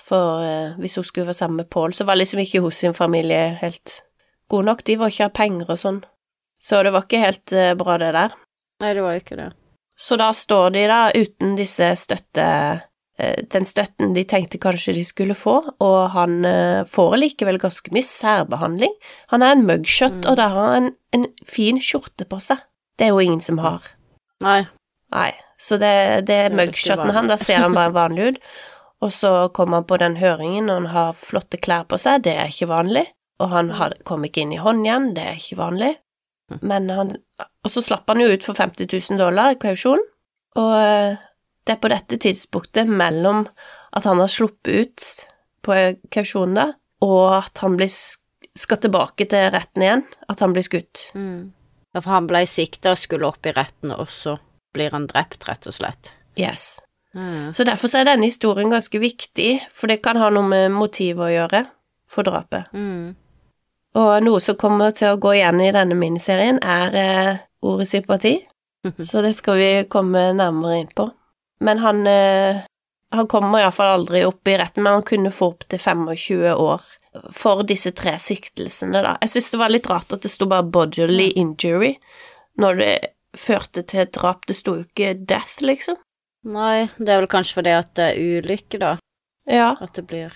For 0.00 0.40
eh, 0.44 0.74
hvis 0.80 0.94
hun 0.96 1.04
skulle 1.04 1.26
være 1.26 1.34
sammen 1.36 1.56
med 1.56 1.68
Pål, 1.70 1.92
så 1.92 2.04
var 2.06 2.16
liksom 2.16 2.40
ikke 2.40 2.60
hun 2.64 2.72
sin 2.72 2.94
familie 2.94 3.58
helt 3.60 4.02
god 4.48 4.64
nok. 4.64 4.84
De 4.84 4.96
var 4.96 5.08
ikke 5.12 5.26
av 5.26 5.32
penger 5.36 5.70
og 5.70 5.78
sånn. 5.78 6.04
Så 6.60 6.82
det 6.82 6.92
var 6.92 7.02
ikke 7.04 7.20
helt 7.20 7.52
eh, 7.52 7.74
bra, 7.74 7.98
det 7.98 8.12
der. 8.16 8.32
Nei, 8.80 8.94
det 8.94 9.02
var 9.04 9.14
ikke 9.20 9.36
det. 9.36 9.52
Så 9.96 10.16
da 10.16 10.30
står 10.32 10.72
de 10.72 10.86
da 10.88 11.10
uten 11.14 11.54
disse 11.56 11.90
støtte... 11.96 12.82
eh, 13.18 13.42
Den 13.52 13.64
støtten 13.68 14.14
de 14.14 14.24
tenkte 14.24 14.58
kanskje 14.58 14.94
de 14.96 15.04
skulle 15.04 15.34
få, 15.36 15.58
og 15.80 16.10
han 16.16 16.44
eh, 16.48 16.84
får 16.88 17.16
likevel 17.20 17.58
ganske 17.62 17.92
mye 17.92 18.02
særbehandling. 18.08 18.92
Han 19.28 19.42
er 19.42 19.52
en 19.52 19.66
mugshot, 19.68 20.24
og 20.26 20.36
der 20.40 20.48
har 20.48 20.72
han 20.72 20.84
en, 20.88 20.96
en 21.12 21.26
fin 21.44 21.76
skjorte 21.78 22.24
på 22.24 22.40
seg. 22.40 22.58
Det 22.98 23.08
er 23.08 23.14
jo 23.14 23.22
ingen 23.24 23.42
som 23.42 23.58
har. 23.62 23.84
Nei. 24.44 24.62
Nei, 25.14 25.30
så 25.60 25.78
det, 25.78 26.26
det 26.28 26.36
er 26.46 26.54
mugshoten 26.54 27.12
han, 27.14 27.28
da 27.30 27.36
ser 27.38 27.62
han 27.62 27.76
bare 27.76 27.94
vanlig 28.02 28.32
ut. 28.34 28.40
Og 29.04 29.12
så 29.12 29.32
kommer 29.54 29.82
han 29.82 29.88
på 29.88 29.98
den 30.00 30.16
høringen, 30.16 30.70
og 30.70 30.82
han 30.82 30.90
har 30.94 31.18
flotte 31.18 31.60
klær 31.60 31.84
på 31.90 31.98
seg, 32.00 32.24
det 32.24 32.34
er 32.38 32.50
ikke 32.50 32.70
vanlig. 32.70 33.04
Og 33.42 33.50
han 33.50 33.70
kom 34.06 34.24
ikke 34.26 34.44
inn 34.44 34.54
i 34.54 34.62
håndjern, 34.62 35.12
det 35.16 35.26
er 35.28 35.38
ikke 35.40 35.60
vanlig. 35.60 35.92
Men 36.60 36.90
han 36.92 37.14
Og 37.64 37.72
så 37.72 37.82
slapp 37.82 38.08
han 38.10 38.20
jo 38.20 38.28
ut 38.30 38.44
for 38.44 38.56
50 38.56 38.86
000 38.92 39.18
dollar 39.18 39.54
i 39.54 39.60
kausjon, 39.60 40.02
og 40.60 40.72
eh, 40.76 41.16
det 41.64 41.74
er 41.74 41.80
på 41.80 41.90
dette 41.90 42.18
tidspunktet 42.20 42.90
mellom 42.90 43.46
at 43.96 44.04
han 44.04 44.20
har 44.20 44.30
sluppet 44.30 44.68
ut 44.68 45.06
på 45.64 45.78
kausjonen, 46.12 46.58
da, 46.58 46.66
og 47.04 47.38
at 47.40 47.62
han 47.64 47.78
blir, 47.80 47.88
skal 47.88 48.80
tilbake 48.84 49.26
til 49.32 49.48
retten 49.54 49.86
igjen, 49.86 50.04
at 50.28 50.44
han 50.44 50.52
blir 50.54 50.66
skutt. 50.66 51.08
Mm. 51.16 51.54
Ja, 51.94 52.02
for 52.02 52.10
han 52.10 52.26
ble 52.26 52.42
sikta 52.50 52.94
og 52.94 53.00
skulle 53.00 53.28
opp 53.30 53.46
i 53.46 53.54
retten, 53.54 53.92
og 53.94 54.10
så 54.10 54.36
blir 54.74 54.90
han 54.94 55.06
drept, 55.10 55.46
rett 55.46 55.68
og 55.70 55.76
slett. 55.76 56.10
Yes. 56.34 56.80
Mm. 57.14 57.52
Så 57.54 57.64
derfor 57.64 57.88
så 57.88 58.00
er 58.00 58.08
denne 58.08 58.26
historien 58.26 58.72
ganske 58.72 58.98
viktig, 58.98 59.50
for 59.70 59.90
det 59.90 60.00
kan 60.02 60.18
ha 60.18 60.32
noe 60.34 60.48
med 60.50 60.74
motivet 60.74 61.22
å 61.28 61.30
gjøre 61.30 61.60
for 62.10 62.26
drapet. 62.26 62.72
Mm. 62.74 63.14
Og 63.94 64.10
noe 64.26 64.42
som 64.42 64.58
kommer 64.58 64.90
til 64.96 65.12
å 65.12 65.20
gå 65.22 65.36
igjen 65.36 65.62
i 65.62 65.70
denne 65.74 65.94
miniserien, 65.98 66.58
er 66.58 66.98
eh, 66.98 67.42
ordet 67.62 67.86
sympati, 67.92 68.40
så 68.98 69.22
det 69.22 69.36
skal 69.38 69.60
vi 69.60 69.70
komme 69.90 70.32
nærmere 70.34 70.80
inn 70.82 70.90
på. 70.90 71.06
Men 71.62 71.78
han, 71.84 72.02
eh, 72.10 72.64
han 73.14 73.30
kommer 73.30 73.62
iallfall 73.62 74.00
aldri 74.00 74.24
opp 74.26 74.50
i 74.50 74.58
retten, 74.58 74.82
men 74.82 74.98
han 74.98 75.06
kunne 75.06 75.30
få 75.34 75.52
opp 75.54 75.68
til 75.70 75.78
25 75.78 76.50
år 76.58 76.82
for 77.32 77.62
disse 77.62 77.92
tre 77.94 78.16
siktelsene, 78.18 79.02
da. 79.04 79.16
Jeg 79.22 79.34
syns 79.34 79.50
det 79.52 79.60
var 79.60 79.72
litt 79.72 79.90
rart 79.90 80.12
at 80.12 80.22
det 80.22 80.30
sto 80.32 80.46
bare 80.50 80.66
'bodily 80.66 81.32
injury' 81.36 81.98
når 82.58 82.76
det 82.80 82.94
førte 83.36 83.82
til 83.82 84.06
drap. 84.06 84.46
Det 84.46 84.56
sto 84.56 84.76
jo 84.76 84.84
ikke 84.84 85.14
'death', 85.14 85.62
liksom. 85.62 85.96
Nei, 86.44 86.88
det 86.98 87.08
er 87.08 87.22
vel 87.22 87.30
kanskje 87.30 87.54
fordi 87.60 87.72
at 87.78 87.94
det 87.94 88.10
er 88.12 88.40
ulykke, 88.40 88.78
da. 88.78 88.98
Ja, 89.46 89.76
At 89.80 89.94
det 89.94 90.06
blir 90.06 90.32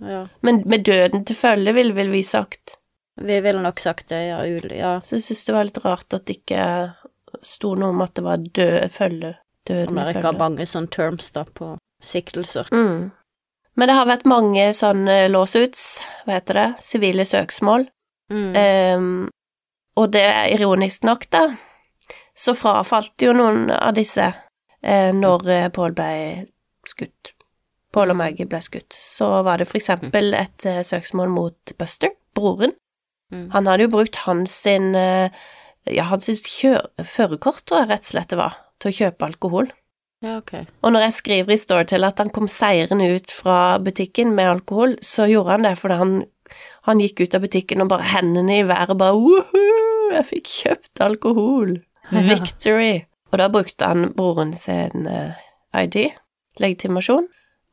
Ja. 0.00 0.28
men 0.42 0.62
med 0.66 0.84
døden 0.84 1.24
til 1.24 1.36
følge, 1.36 1.72
ville 1.72 1.94
vel 1.94 2.10
vi 2.10 2.22
sagt. 2.22 2.76
Vi 3.16 3.40
ville 3.40 3.62
nok 3.62 3.78
sagt 3.80 4.08
det, 4.08 4.28
ja. 4.28 4.42
Uly, 4.44 4.76
ja. 4.76 5.00
Så 5.00 5.16
jeg 5.16 5.22
syns 5.22 5.44
det 5.44 5.54
var 5.54 5.64
litt 5.64 5.84
rart 5.84 6.14
at 6.14 6.26
det 6.26 6.36
ikke 6.36 6.94
sto 7.42 7.74
noe 7.74 7.88
om 7.94 8.00
at 8.04 8.14
det 8.14 8.24
var 8.24 8.36
død 8.36 8.90
følge. 8.92 9.34
Døden 9.66 9.94
dere 9.98 10.12
ikke 10.12 10.22
har 10.28 10.38
mange 10.38 10.66
sånne 10.68 10.92
terms 10.92 11.30
da 11.32 11.44
på 11.44 11.76
siktelser. 12.02 12.68
Mm. 12.72 13.10
Men 13.76 13.90
det 13.90 13.96
har 13.98 14.08
vært 14.08 14.28
mange 14.28 14.70
sånne 14.76 15.26
lawsuits, 15.28 16.00
hva 16.24 16.38
heter 16.38 16.60
det, 16.60 16.66
sivile 16.84 17.26
søksmål. 17.28 17.88
Mm. 18.32 18.56
Um, 18.56 19.08
og 19.96 20.10
det 20.12 20.24
er 20.24 20.52
ironisk 20.56 21.04
nok, 21.06 21.28
da, 21.32 21.44
så 22.36 22.52
frafalt 22.56 23.22
jo 23.22 23.32
noen 23.36 23.70
av 23.72 23.94
disse 23.96 24.26
eh, 24.82 25.12
når 25.16 25.48
eh, 25.52 25.68
Paul 25.72 25.94
ble 25.96 26.10
skutt. 26.88 27.32
Pål 27.96 28.12
og 28.12 28.18
Maggie 28.20 28.48
ble 28.48 28.60
skutt. 28.60 28.92
Så 28.92 29.28
var 29.46 29.62
det 29.62 29.68
for 29.70 29.80
eksempel 29.80 30.36
et 30.36 30.66
eh, 30.68 30.82
søksmål 30.84 31.32
mot 31.32 31.72
Buster, 31.80 32.12
broren. 32.36 32.74
Mm. 33.32 33.48
Han 33.54 33.70
hadde 33.70 33.86
jo 33.86 33.94
brukt 33.96 34.20
hans 34.26 34.52
sin 34.66 34.92
eh, 34.98 35.32
ja, 35.88 36.08
hans 36.10 36.28
førerkort, 36.28 37.64
tror 37.64 37.84
jeg 37.84 37.90
rett 37.94 38.04
og 38.04 38.12
slett 38.12 38.32
det 38.34 38.40
var, 38.40 38.60
til 38.82 38.92
å 38.92 38.96
kjøpe 39.00 39.30
alkohol. 39.30 39.72
Ja, 40.26 40.38
okay. 40.40 40.64
Og 40.82 40.94
når 40.94 41.06
jeg 41.06 41.16
skriver 41.20 41.54
i 41.54 41.60
Storytel 41.60 42.06
at 42.06 42.18
han 42.18 42.32
kom 42.34 42.48
seirende 42.50 43.08
ut 43.14 43.30
fra 43.30 43.78
butikken 43.82 44.32
med 44.34 44.50
alkohol, 44.56 44.96
så 45.04 45.28
gjorde 45.30 45.54
han 45.54 45.66
det 45.68 45.76
fordi 45.78 45.98
han, 46.00 46.14
han 46.88 47.02
gikk 47.02 47.22
ut 47.22 47.36
av 47.36 47.44
butikken 47.46 47.84
og 47.84 47.90
bare 47.92 48.08
hendene 48.14 48.58
i 48.58 48.66
været 48.66 48.98
bare 48.98 49.18
Woohoo, 49.20 50.10
jeg 50.16 50.28
fikk 50.32 50.50
kjøpt 50.50 51.04
alkohol! 51.06 51.76
Victory! 52.10 53.06
Og 53.32 53.40
da 53.42 53.48
brukte 53.52 53.90
han 53.90 54.10
broren 54.16 54.52
sin 54.56 55.06
eh, 55.10 55.38
ID, 55.74 56.12
legitimasjon, 56.62 57.26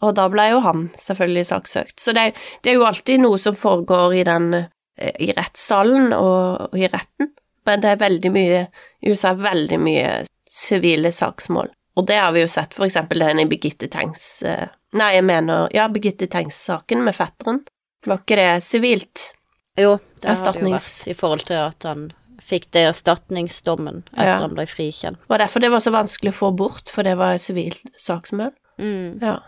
og 0.04 0.16
da 0.18 0.26
ble 0.34 0.48
jo 0.52 0.64
han 0.66 0.88
selvfølgelig 0.98 1.46
saksøkt. 1.48 2.00
Så 2.02 2.14
det, 2.18 2.32
det 2.66 2.74
er 2.74 2.80
jo 2.80 2.88
alltid 2.90 3.22
noe 3.22 3.38
som 3.42 3.58
foregår 3.58 4.18
i 4.18 4.26
den 4.28 4.50
eh, 4.58 5.14
i 5.22 5.30
rettssalen 5.38 6.12
og, 6.18 6.74
og 6.74 6.78
i 6.78 6.90
retten, 6.90 7.32
men 7.70 7.86
det 7.86 7.94
er 7.94 8.02
veldig 8.02 8.34
mye 8.34 8.66
i 9.02 9.14
USA 9.14 9.32
er 9.32 9.46
veldig 9.46 9.80
mye 9.80 10.12
sivile 10.50 11.14
saksmål. 11.14 11.72
Og 11.96 12.08
det 12.10 12.18
har 12.18 12.32
vi 12.34 12.42
jo 12.42 12.50
sett 12.50 12.74
for 12.74 12.88
eksempel 12.88 13.22
den 13.22 13.44
i 13.44 13.46
Birgitte 13.50 13.90
Tengs 13.92 14.42
eh, 14.48 14.68
Nei, 14.98 15.12
jeg 15.16 15.26
mener 15.26 15.70
ja, 15.74 15.88
Birgitte 15.90 16.28
Tengs-saken 16.30 17.02
med 17.06 17.16
fetteren. 17.18 17.64
Var 18.06 18.20
ikke 18.22 18.38
det 18.38 18.50
sivilt? 18.66 19.32
Jo, 19.80 19.96
det 20.22 20.30
har 20.30 20.54
det 20.54 20.62
jo 20.62 20.74
vært 20.74 21.08
i 21.10 21.16
forhold 21.18 21.46
til 21.50 21.58
at 21.58 21.88
han 21.88 22.12
fikk 22.44 22.68
det 22.76 22.84
erstatningsdommen 22.92 24.04
etter 24.12 24.28
Ja. 24.28 24.38
han 24.44 24.54
ble 24.54 24.66
frikjent. 24.70 25.18
Det 25.24 25.32
var 25.32 25.42
derfor 25.42 25.64
det 25.64 25.72
var 25.74 25.82
så 25.82 25.94
vanskelig 25.96 26.34
å 26.34 26.38
få 26.38 26.52
bort, 26.58 26.92
for 26.92 27.08
det 27.08 27.16
var 27.18 27.40
sivilt 27.42 27.90
saksmål. 27.98 28.52
Mm. 28.78 29.20
Ja. 29.22 29.40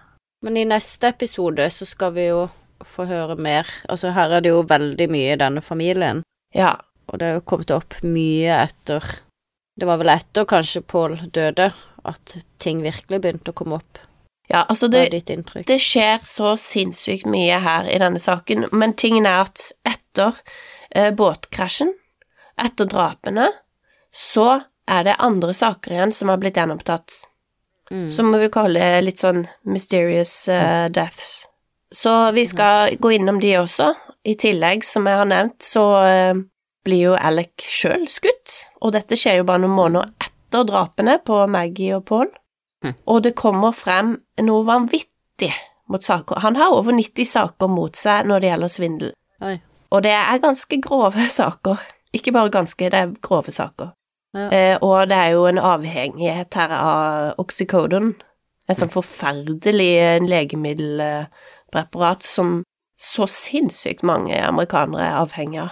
Men 0.41 0.57
i 0.57 0.65
neste 0.65 1.11
episode 1.13 1.69
så 1.69 1.85
skal 1.85 2.15
vi 2.15 2.27
jo 2.29 2.47
få 2.85 3.05
høre 3.09 3.35
mer. 3.35 3.69
Altså, 3.89 4.13
her 4.15 4.37
er 4.37 4.41
det 4.45 4.53
jo 4.53 4.63
veldig 4.67 5.07
mye 5.11 5.33
i 5.33 5.39
denne 5.41 5.61
familien, 5.61 6.23
ja. 6.55 6.75
og 7.11 7.19
det 7.19 7.27
er 7.27 7.37
jo 7.39 7.45
kommet 7.45 7.71
opp 7.75 7.99
mye 8.03 8.63
etter 8.65 9.03
Det 9.75 9.85
var 9.85 9.97
vel 9.99 10.07
etter 10.13 10.45
kanskje 10.47 10.81
Paul 10.87 11.17
døde 11.35 11.73
at 12.09 12.35
ting 12.61 12.83
virkelig 12.85 13.21
begynte 13.23 13.53
å 13.53 13.57
komme 13.57 13.79
opp. 13.79 14.01
Ja, 14.47 14.61
altså 14.69 14.87
det, 14.87 15.07
det 15.65 15.77
skjer 15.81 16.21
så 16.21 16.53
sinnssykt 16.61 17.25
mye 17.25 17.57
her 17.63 17.87
i 17.89 17.97
denne 18.01 18.21
saken, 18.21 18.67
men 18.71 18.93
tingen 18.93 19.25
er 19.25 19.47
at 19.47 19.71
etter 19.87 20.37
eh, 20.91 21.09
båtkrasjen, 21.17 21.95
etter 22.61 22.89
drapene, 22.91 23.49
så 24.13 24.61
er 24.85 25.07
det 25.07 25.17
andre 25.17 25.55
saker 25.57 25.95
igjen 25.95 26.13
som 26.13 26.29
har 26.29 26.37
blitt 26.41 26.61
gjenopptatt. 26.61 27.25
Mm. 27.91 28.09
som 28.09 28.31
vi 28.31 28.39
vil 28.39 28.49
kalle 28.49 28.85
litt 29.05 29.21
sånn 29.21 29.43
mysterious 29.69 30.47
eh, 30.49 30.87
deaths. 30.89 31.45
Så 31.93 32.31
vi 32.33 32.45
skal 32.49 32.95
gå 32.97 33.11
innom 33.13 33.37
de 33.39 33.51
også. 33.59 33.91
I 34.25 34.33
tillegg, 34.41 34.81
som 34.83 35.05
jeg 35.05 35.19
har 35.19 35.27
nevnt, 35.29 35.61
så 35.61 35.83
eh, 36.01 36.39
blir 36.85 37.11
jo 37.11 37.13
Alec 37.13 37.61
sjøl 37.61 38.07
skutt, 38.09 38.55
og 38.81 38.95
dette 38.97 39.17
skjer 39.19 39.39
jo 39.41 39.45
bare 39.45 39.61
noen 39.61 39.77
måneder 39.77 40.15
etter 40.17 40.34
drapene 40.63 41.17
på 41.25 41.41
Maggie 41.51 41.97
og 41.97 42.05
Paul. 42.05 42.29
Hm. 42.85 42.93
Og 43.05 43.23
det 43.23 43.35
kommer 43.35 43.75
frem 43.75 44.15
noe 44.45 44.65
vanvittig 44.67 45.51
mot 45.91 46.03
saker. 46.03 46.39
Han 46.45 46.55
har 46.55 46.73
over 46.73 46.95
90 46.95 47.27
saker 47.29 47.67
mot 47.71 47.97
seg 47.97 48.25
når 48.29 48.41
det 48.41 48.49
gjelder 48.49 48.71
svindel, 48.71 49.13
Oi. 49.41 49.57
og 49.91 50.03
det 50.05 50.13
er 50.15 50.43
ganske 50.43 50.81
grove 50.81 51.29
saker. 51.41 51.81
Ikke 52.15 52.31
bare 52.31 52.53
ganske, 52.53 52.89
det 52.89 52.99
er 52.99 53.15
grove 53.21 53.51
saker. 53.51 53.91
Ja. 54.35 54.49
Eh, 54.51 54.77
og 54.83 55.09
det 55.09 55.17
er 55.17 55.29
jo 55.35 55.45
en 55.47 55.59
avhengighet 55.59 56.53
her 56.59 56.71
av 56.75 57.39
oxycodon, 57.39 58.15
et 58.67 58.79
sånn 58.79 58.91
forferdelig 58.91 59.91
eh, 60.01 60.23
legemiddelpreparat 60.23 62.25
som 62.25 62.63
så 62.99 63.27
sinnssykt 63.27 64.03
mange 64.07 64.35
amerikanere 64.39 65.05
er 65.05 65.21
avhengig 65.21 65.59
av. 65.63 65.69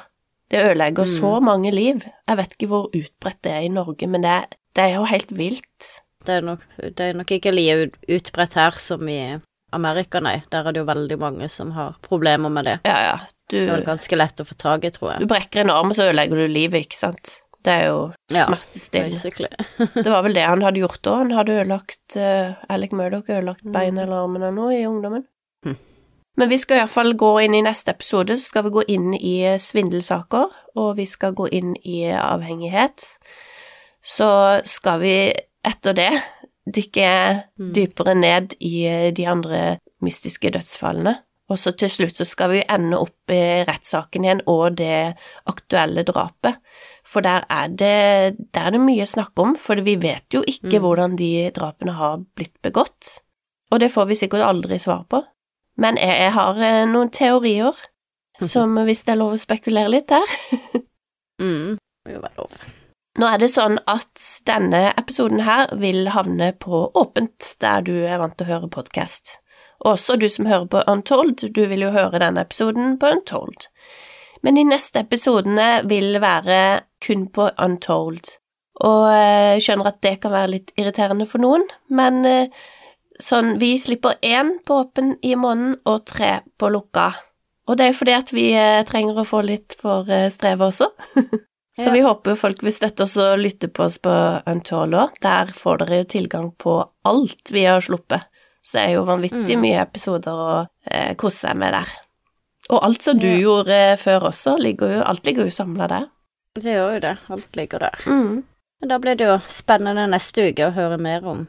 Det 0.53 0.61
ødelegger 0.69 1.07
Mm. 1.07 1.13
så 1.17 1.31
mange 1.43 1.71
liv. 1.73 2.03
Jeg 2.29 2.37
vet 2.37 2.53
ikke 2.55 2.67
hvor 2.71 2.89
utbredt 2.93 3.41
det 3.43 3.51
er 3.51 3.65
i 3.65 3.71
Norge, 3.73 4.07
men 4.07 4.21
det 4.21 4.37
det 4.75 4.83
er 4.89 4.95
jo 4.95 5.03
helt 5.05 5.29
vilt. 5.37 5.89
Det 6.25 6.37
er, 6.39 6.41
nok, 6.41 6.61
det 6.79 6.99
er 6.99 7.13
nok 7.13 7.29
ikke 7.35 7.51
like 7.53 7.73
ut- 7.83 7.97
utbredt 8.09 8.53
her 8.57 8.71
som 8.81 9.07
i 9.09 9.39
Amerika, 9.73 10.19
nei. 10.23 10.41
Der 10.49 10.65
er 10.65 10.71
det 10.71 10.79
jo 10.81 10.85
veldig 10.87 11.17
mange 11.19 11.49
som 11.49 11.71
har 11.75 11.95
problemer 12.01 12.49
med 12.49 12.65
det. 12.65 12.79
Ja, 12.85 12.95
ja, 13.03 13.17
Det 13.49 13.67
er 13.69 13.75
vel 13.75 13.83
ganske 13.85 14.15
lett 14.17 14.39
å 14.41 14.45
få 14.45 14.55
tak 14.57 14.83
i, 14.85 14.89
tror 14.89 15.11
jeg. 15.11 15.19
du 15.19 15.25
brekker 15.27 15.61
en 15.61 15.69
arm, 15.69 15.89
og 15.91 15.95
så 15.97 16.07
ødelegger 16.09 16.35
du 16.41 16.47
livet, 16.47 16.85
ikke 16.87 16.95
sant? 16.97 17.41
Det 17.63 17.71
er 17.73 17.85
jo 17.87 18.13
Ja, 18.31 18.45
smertestillende. 18.45 19.93
Det 20.03 20.05
var 20.11 20.23
vel 20.23 20.33
det 20.33 20.43
han 20.45 20.61
hadde 20.61 20.79
gjort 20.81 21.01
da. 21.03 21.17
Han 21.17 21.31
hadde 21.31 21.53
ødelagt 21.61 22.17
uh, 22.17 22.55
Alec 22.69 22.91
Murdoch 22.91 23.29
ødelagt 23.29 23.63
Mm. 23.63 23.71
bein 23.71 23.97
eller 23.97 24.23
armen 24.23 24.41
eller 24.41 24.51
noe 24.51 24.73
i 24.73 24.85
ungdommen. 24.85 25.23
Men 26.37 26.49
vi 26.49 26.57
skal 26.57 26.77
iallfall 26.81 27.13
gå 27.13 27.31
inn 27.45 27.53
i 27.53 27.61
neste 27.61 27.93
episode, 27.93 28.37
så 28.37 28.49
skal 28.49 28.63
vi 28.63 28.69
gå 28.73 28.83
inn 28.89 29.11
i 29.13 29.35
svindelsaker, 29.61 30.49
og 30.75 30.95
vi 30.97 31.05
skal 31.05 31.35
gå 31.37 31.45
inn 31.53 31.75
i 31.85 32.07
avhengighet. 32.09 33.05
Så 34.03 34.29
skal 34.65 34.99
vi 35.03 35.15
etter 35.63 35.93
det 35.93 36.09
dykke 36.65 37.43
Mm. 37.59 37.73
dypere 37.75 38.15
ned 38.15 38.55
i 38.59 39.11
de 39.11 39.27
andre 39.27 39.77
mystiske 40.01 40.49
dødsfallene, 40.51 41.19
Og 41.49 41.57
så 41.59 41.71
til 41.77 41.89
slutt 41.89 42.15
så 42.15 42.25
skal 42.25 42.49
vi 42.49 42.63
ende 42.69 42.97
opp 42.97 43.29
i 43.29 43.63
rettssaken 43.67 44.23
igjen 44.23 44.41
og 44.47 44.77
det 44.77 45.13
aktuelle 45.45 46.03
drapet. 46.07 46.55
For 47.05 47.21
der 47.21 47.43
er 47.49 47.67
det, 47.67 48.37
der 48.53 48.61
er 48.61 48.71
det 48.71 48.79
mye 48.81 49.03
å 49.03 49.11
snakke 49.11 49.43
om, 49.43 49.55
for 49.55 49.75
vi 49.75 49.95
vet 49.95 50.23
jo 50.33 50.41
ikke 50.41 50.79
Mm. 50.79 50.81
hvordan 50.81 51.15
de 51.17 51.51
drapene 51.51 51.91
har 51.91 52.17
blitt 52.35 52.55
begått. 52.63 53.19
Og 53.71 53.79
det 53.79 53.91
får 53.91 54.07
vi 54.07 54.15
sikkert 54.15 54.41
aldri 54.47 54.79
svar 54.79 55.03
på. 55.09 55.21
Men 55.79 55.97
jeg, 55.97 56.13
jeg 56.25 56.33
har 56.35 56.61
eh, 56.61 56.83
noen 56.89 57.11
teorier, 57.13 57.77
som 58.53 58.77
hvis 58.85 59.03
det 59.07 59.15
er 59.15 59.21
lov 59.21 59.35
å 59.37 59.41
spekulere 59.41 59.93
litt 59.97 60.11
der. 60.13 60.37
Mm. 61.41 61.79
Det 61.81 62.11
må 62.11 62.13
jo 62.13 62.19
være 62.21 62.37
lov. 62.37 62.51
Nå 63.19 63.25
er 63.27 63.39
det 63.41 63.47
sånn 63.51 63.79
at 63.89 64.21
denne 64.47 64.83
episoden 64.93 65.41
her 65.43 65.71
vil 65.81 66.11
havne 66.13 66.51
på 66.61 66.83
åpent, 66.93 67.47
der 67.59 67.81
du 67.85 67.91
er 68.05 68.21
vant 68.21 68.37
til 68.37 68.45
å 68.45 68.51
høre 68.51 68.69
podkast. 68.71 69.39
Også 69.83 70.15
du 70.21 70.27
som 70.31 70.47
hører 70.47 70.69
på 70.69 70.83
Untold, 70.87 71.41
du 71.41 71.61
vil 71.67 71.87
jo 71.87 71.91
høre 71.91 72.21
denne 72.21 72.45
episoden 72.45 72.95
på 73.01 73.11
Untold. 73.17 73.67
Men 74.45 74.61
de 74.61 74.63
neste 74.69 75.03
episodene 75.03 75.83
vil 75.89 76.21
være 76.21 76.61
kun 77.03 77.27
på 77.33 77.49
Untold, 77.57 78.37
og 78.81 79.09
eh, 79.11 79.53
jeg 79.55 79.67
skjønner 79.67 79.91
at 79.91 80.01
det 80.05 80.15
kan 80.23 80.33
være 80.33 80.53
litt 80.55 80.73
irriterende 80.79 81.27
for 81.29 81.43
noen, 81.43 81.67
men 81.93 82.23
eh, 82.25 82.63
sånn, 83.23 83.53
vi 83.61 83.73
slipper 83.79 84.17
én 84.21 84.57
på 84.67 84.81
åpen 84.83 85.15
i 85.23 85.35
måneden 85.39 85.77
og 85.89 86.03
tre 86.09 86.41
på 86.59 86.69
lukka. 86.73 87.13
Og 87.67 87.77
det 87.79 87.85
er 87.85 87.91
jo 87.93 87.97
fordi 88.01 88.13
at 88.17 88.31
vi 88.35 88.45
eh, 88.59 88.83
trenger 88.83 89.21
å 89.21 89.25
få 89.27 89.39
litt 89.47 89.75
for 89.79 90.09
eh, 90.11 90.29
strevet 90.33 90.67
også. 90.73 90.89
Så 91.73 91.87
Ja. 91.87 91.91
vi 91.95 92.01
håper 92.05 92.35
folk 92.37 92.59
vil 92.61 92.71
støtte 92.75 93.01
oss 93.07 93.15
og 93.17 93.39
lytte 93.41 93.65
på 93.73 93.85
oss 93.87 93.95
på 93.97 94.11
Untold 94.45 94.93
òg. 94.93 95.15
Der 95.25 95.49
får 95.57 95.79
dere 95.81 96.03
jo 96.03 96.09
tilgang 96.11 96.51
på 96.61 96.75
alt 97.09 97.49
vi 97.55 97.63
har 97.65 97.81
sluppet. 97.81 98.27
Så 98.61 98.77
det 98.77 98.83
er 98.83 98.91
jo 98.99 99.05
vanvittig 99.07 99.55
Mm. 99.57 99.61
mye 99.63 99.79
episoder 99.81 100.31
å 100.43 100.67
eh, 100.85 101.15
kose 101.15 101.47
seg 101.47 101.57
med 101.57 101.73
der. 101.73 101.89
Og 102.69 102.83
alt 102.85 103.01
som 103.01 103.17
du 103.17 103.25
Ja. 103.27 103.39
gjorde 103.41 103.73
eh, 103.73 103.95
før 103.97 104.29
også, 104.29 104.53
ligger 104.61 104.93
jo, 104.97 105.01
alt 105.03 105.25
ligger 105.25 105.45
jo 105.49 105.55
samla 105.57 105.87
der. 105.89 106.05
Det 106.55 106.63
gjør 106.77 106.93
jo 106.93 106.99
det. 107.07 107.17
Alt 107.29 107.55
ligger 107.57 107.79
der. 107.87 107.97
Mm. 108.05 108.43
Da 108.87 108.97
blir 108.99 109.15
det 109.17 109.25
jo 109.31 109.39
spennende 109.47 110.05
neste 110.11 110.51
uke 110.51 110.67
å 110.69 110.75
høre 110.75 110.99
mer 111.01 111.25
om 111.25 111.47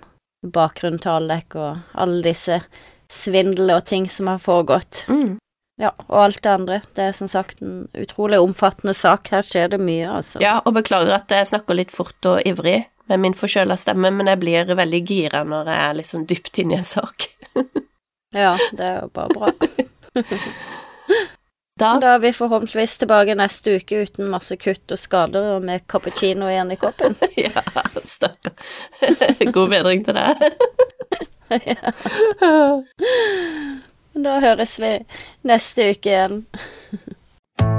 bakgrunnen 0.52 1.00
til 1.00 1.14
Alek 1.14 1.56
og 1.56 1.96
alle 2.00 2.20
disse 2.26 2.60
svindel 3.12 3.72
og 3.74 3.84
ting 3.88 4.08
som 4.10 4.28
har 4.32 4.42
foregått. 4.42 5.04
Mm. 5.08 5.36
Ja, 5.80 5.90
og 6.06 6.18
alt 6.20 6.42
det 6.44 6.50
andre. 6.50 6.80
Det 6.94 7.08
er 7.08 7.14
som 7.16 7.28
sagt 7.30 7.62
en 7.62 7.86
utrolig 7.98 8.38
omfattende 8.38 8.94
sak. 8.94 9.30
Her 9.34 9.42
skjer 9.42 9.72
det 9.72 9.80
mye, 9.82 10.06
altså. 10.20 10.42
Ja, 10.42 10.60
og 10.62 10.76
beklager 10.76 11.16
at 11.16 11.32
jeg 11.34 11.48
snakker 11.50 11.78
litt 11.78 11.94
fort 11.94 12.28
og 12.30 12.42
ivrig 12.46 12.84
med 13.10 13.20
min 13.20 13.34
forkjøla 13.36 13.76
stemme, 13.76 14.12
men 14.14 14.30
jeg 14.30 14.40
blir 14.40 14.70
veldig 14.78 15.00
gira 15.08 15.42
når 15.44 15.68
jeg 15.68 15.80
er 15.88 15.98
liksom 15.98 16.28
dypt 16.30 16.62
inne 16.62 16.78
i 16.78 16.82
en 16.82 16.92
sak. 16.94 17.28
Ja, 18.34 18.56
det 18.74 18.82
er 18.82 18.96
jo 19.04 19.10
bare 19.14 19.30
bra. 19.30 19.50
Da 21.80 21.96
Da 21.98 22.12
er 22.14 22.20
vi 22.22 22.30
forhåpentligvis 22.30 23.00
tilbake 23.00 23.34
neste 23.34 23.78
uke 23.80 24.04
uten 24.06 24.28
masse 24.30 24.54
kutt 24.60 24.92
og 24.94 25.00
skader 25.00 25.56
og 25.56 25.64
med 25.66 25.82
cappuccino 25.90 26.46
igjen 26.50 26.70
i 26.70 26.78
koppen. 26.78 27.16
Ja, 27.44 27.64
stakkar. 28.06 28.54
God 29.56 29.72
bedring 29.72 30.04
til 30.06 30.14
deg. 30.14 30.38
Da 34.14 34.38
høres 34.44 34.76
vi 34.78 34.92
neste 35.50 35.90
uke 35.96 36.14
igjen. 36.14 36.44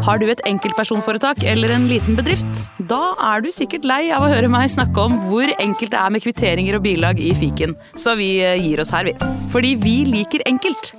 Har 0.06 0.20
du 0.20 0.28
et 0.28 0.44
enkeltpersonforetak 0.48 1.44
eller 1.48 1.72
en 1.72 1.88
liten 1.88 2.20
bedrift? 2.20 2.62
Da 2.92 3.16
er 3.32 3.46
du 3.46 3.50
sikkert 3.52 3.88
lei 3.88 4.10
av 4.12 4.28
å 4.28 4.32
høre 4.32 4.52
meg 4.52 4.68
snakke 4.76 5.08
om 5.08 5.16
hvor 5.30 5.48
enkelt 5.56 5.96
det 5.96 6.02
er 6.04 6.14
med 6.14 6.24
kvitteringer 6.26 6.78
og 6.78 6.84
bilag 6.86 7.24
i 7.24 7.32
fiken, 7.38 7.80
så 7.96 8.20
vi 8.20 8.36
eh, 8.44 8.60
gir 8.60 8.84
oss 8.84 8.92
her, 8.96 9.08
vi. 9.08 9.16
Fordi 9.56 9.76
vi 9.80 10.02
liker 10.12 10.44
enkelt. 10.52 10.92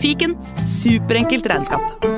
Fiken 0.00 0.36
superenkelt 0.68 1.48
regnskap. 1.48 2.12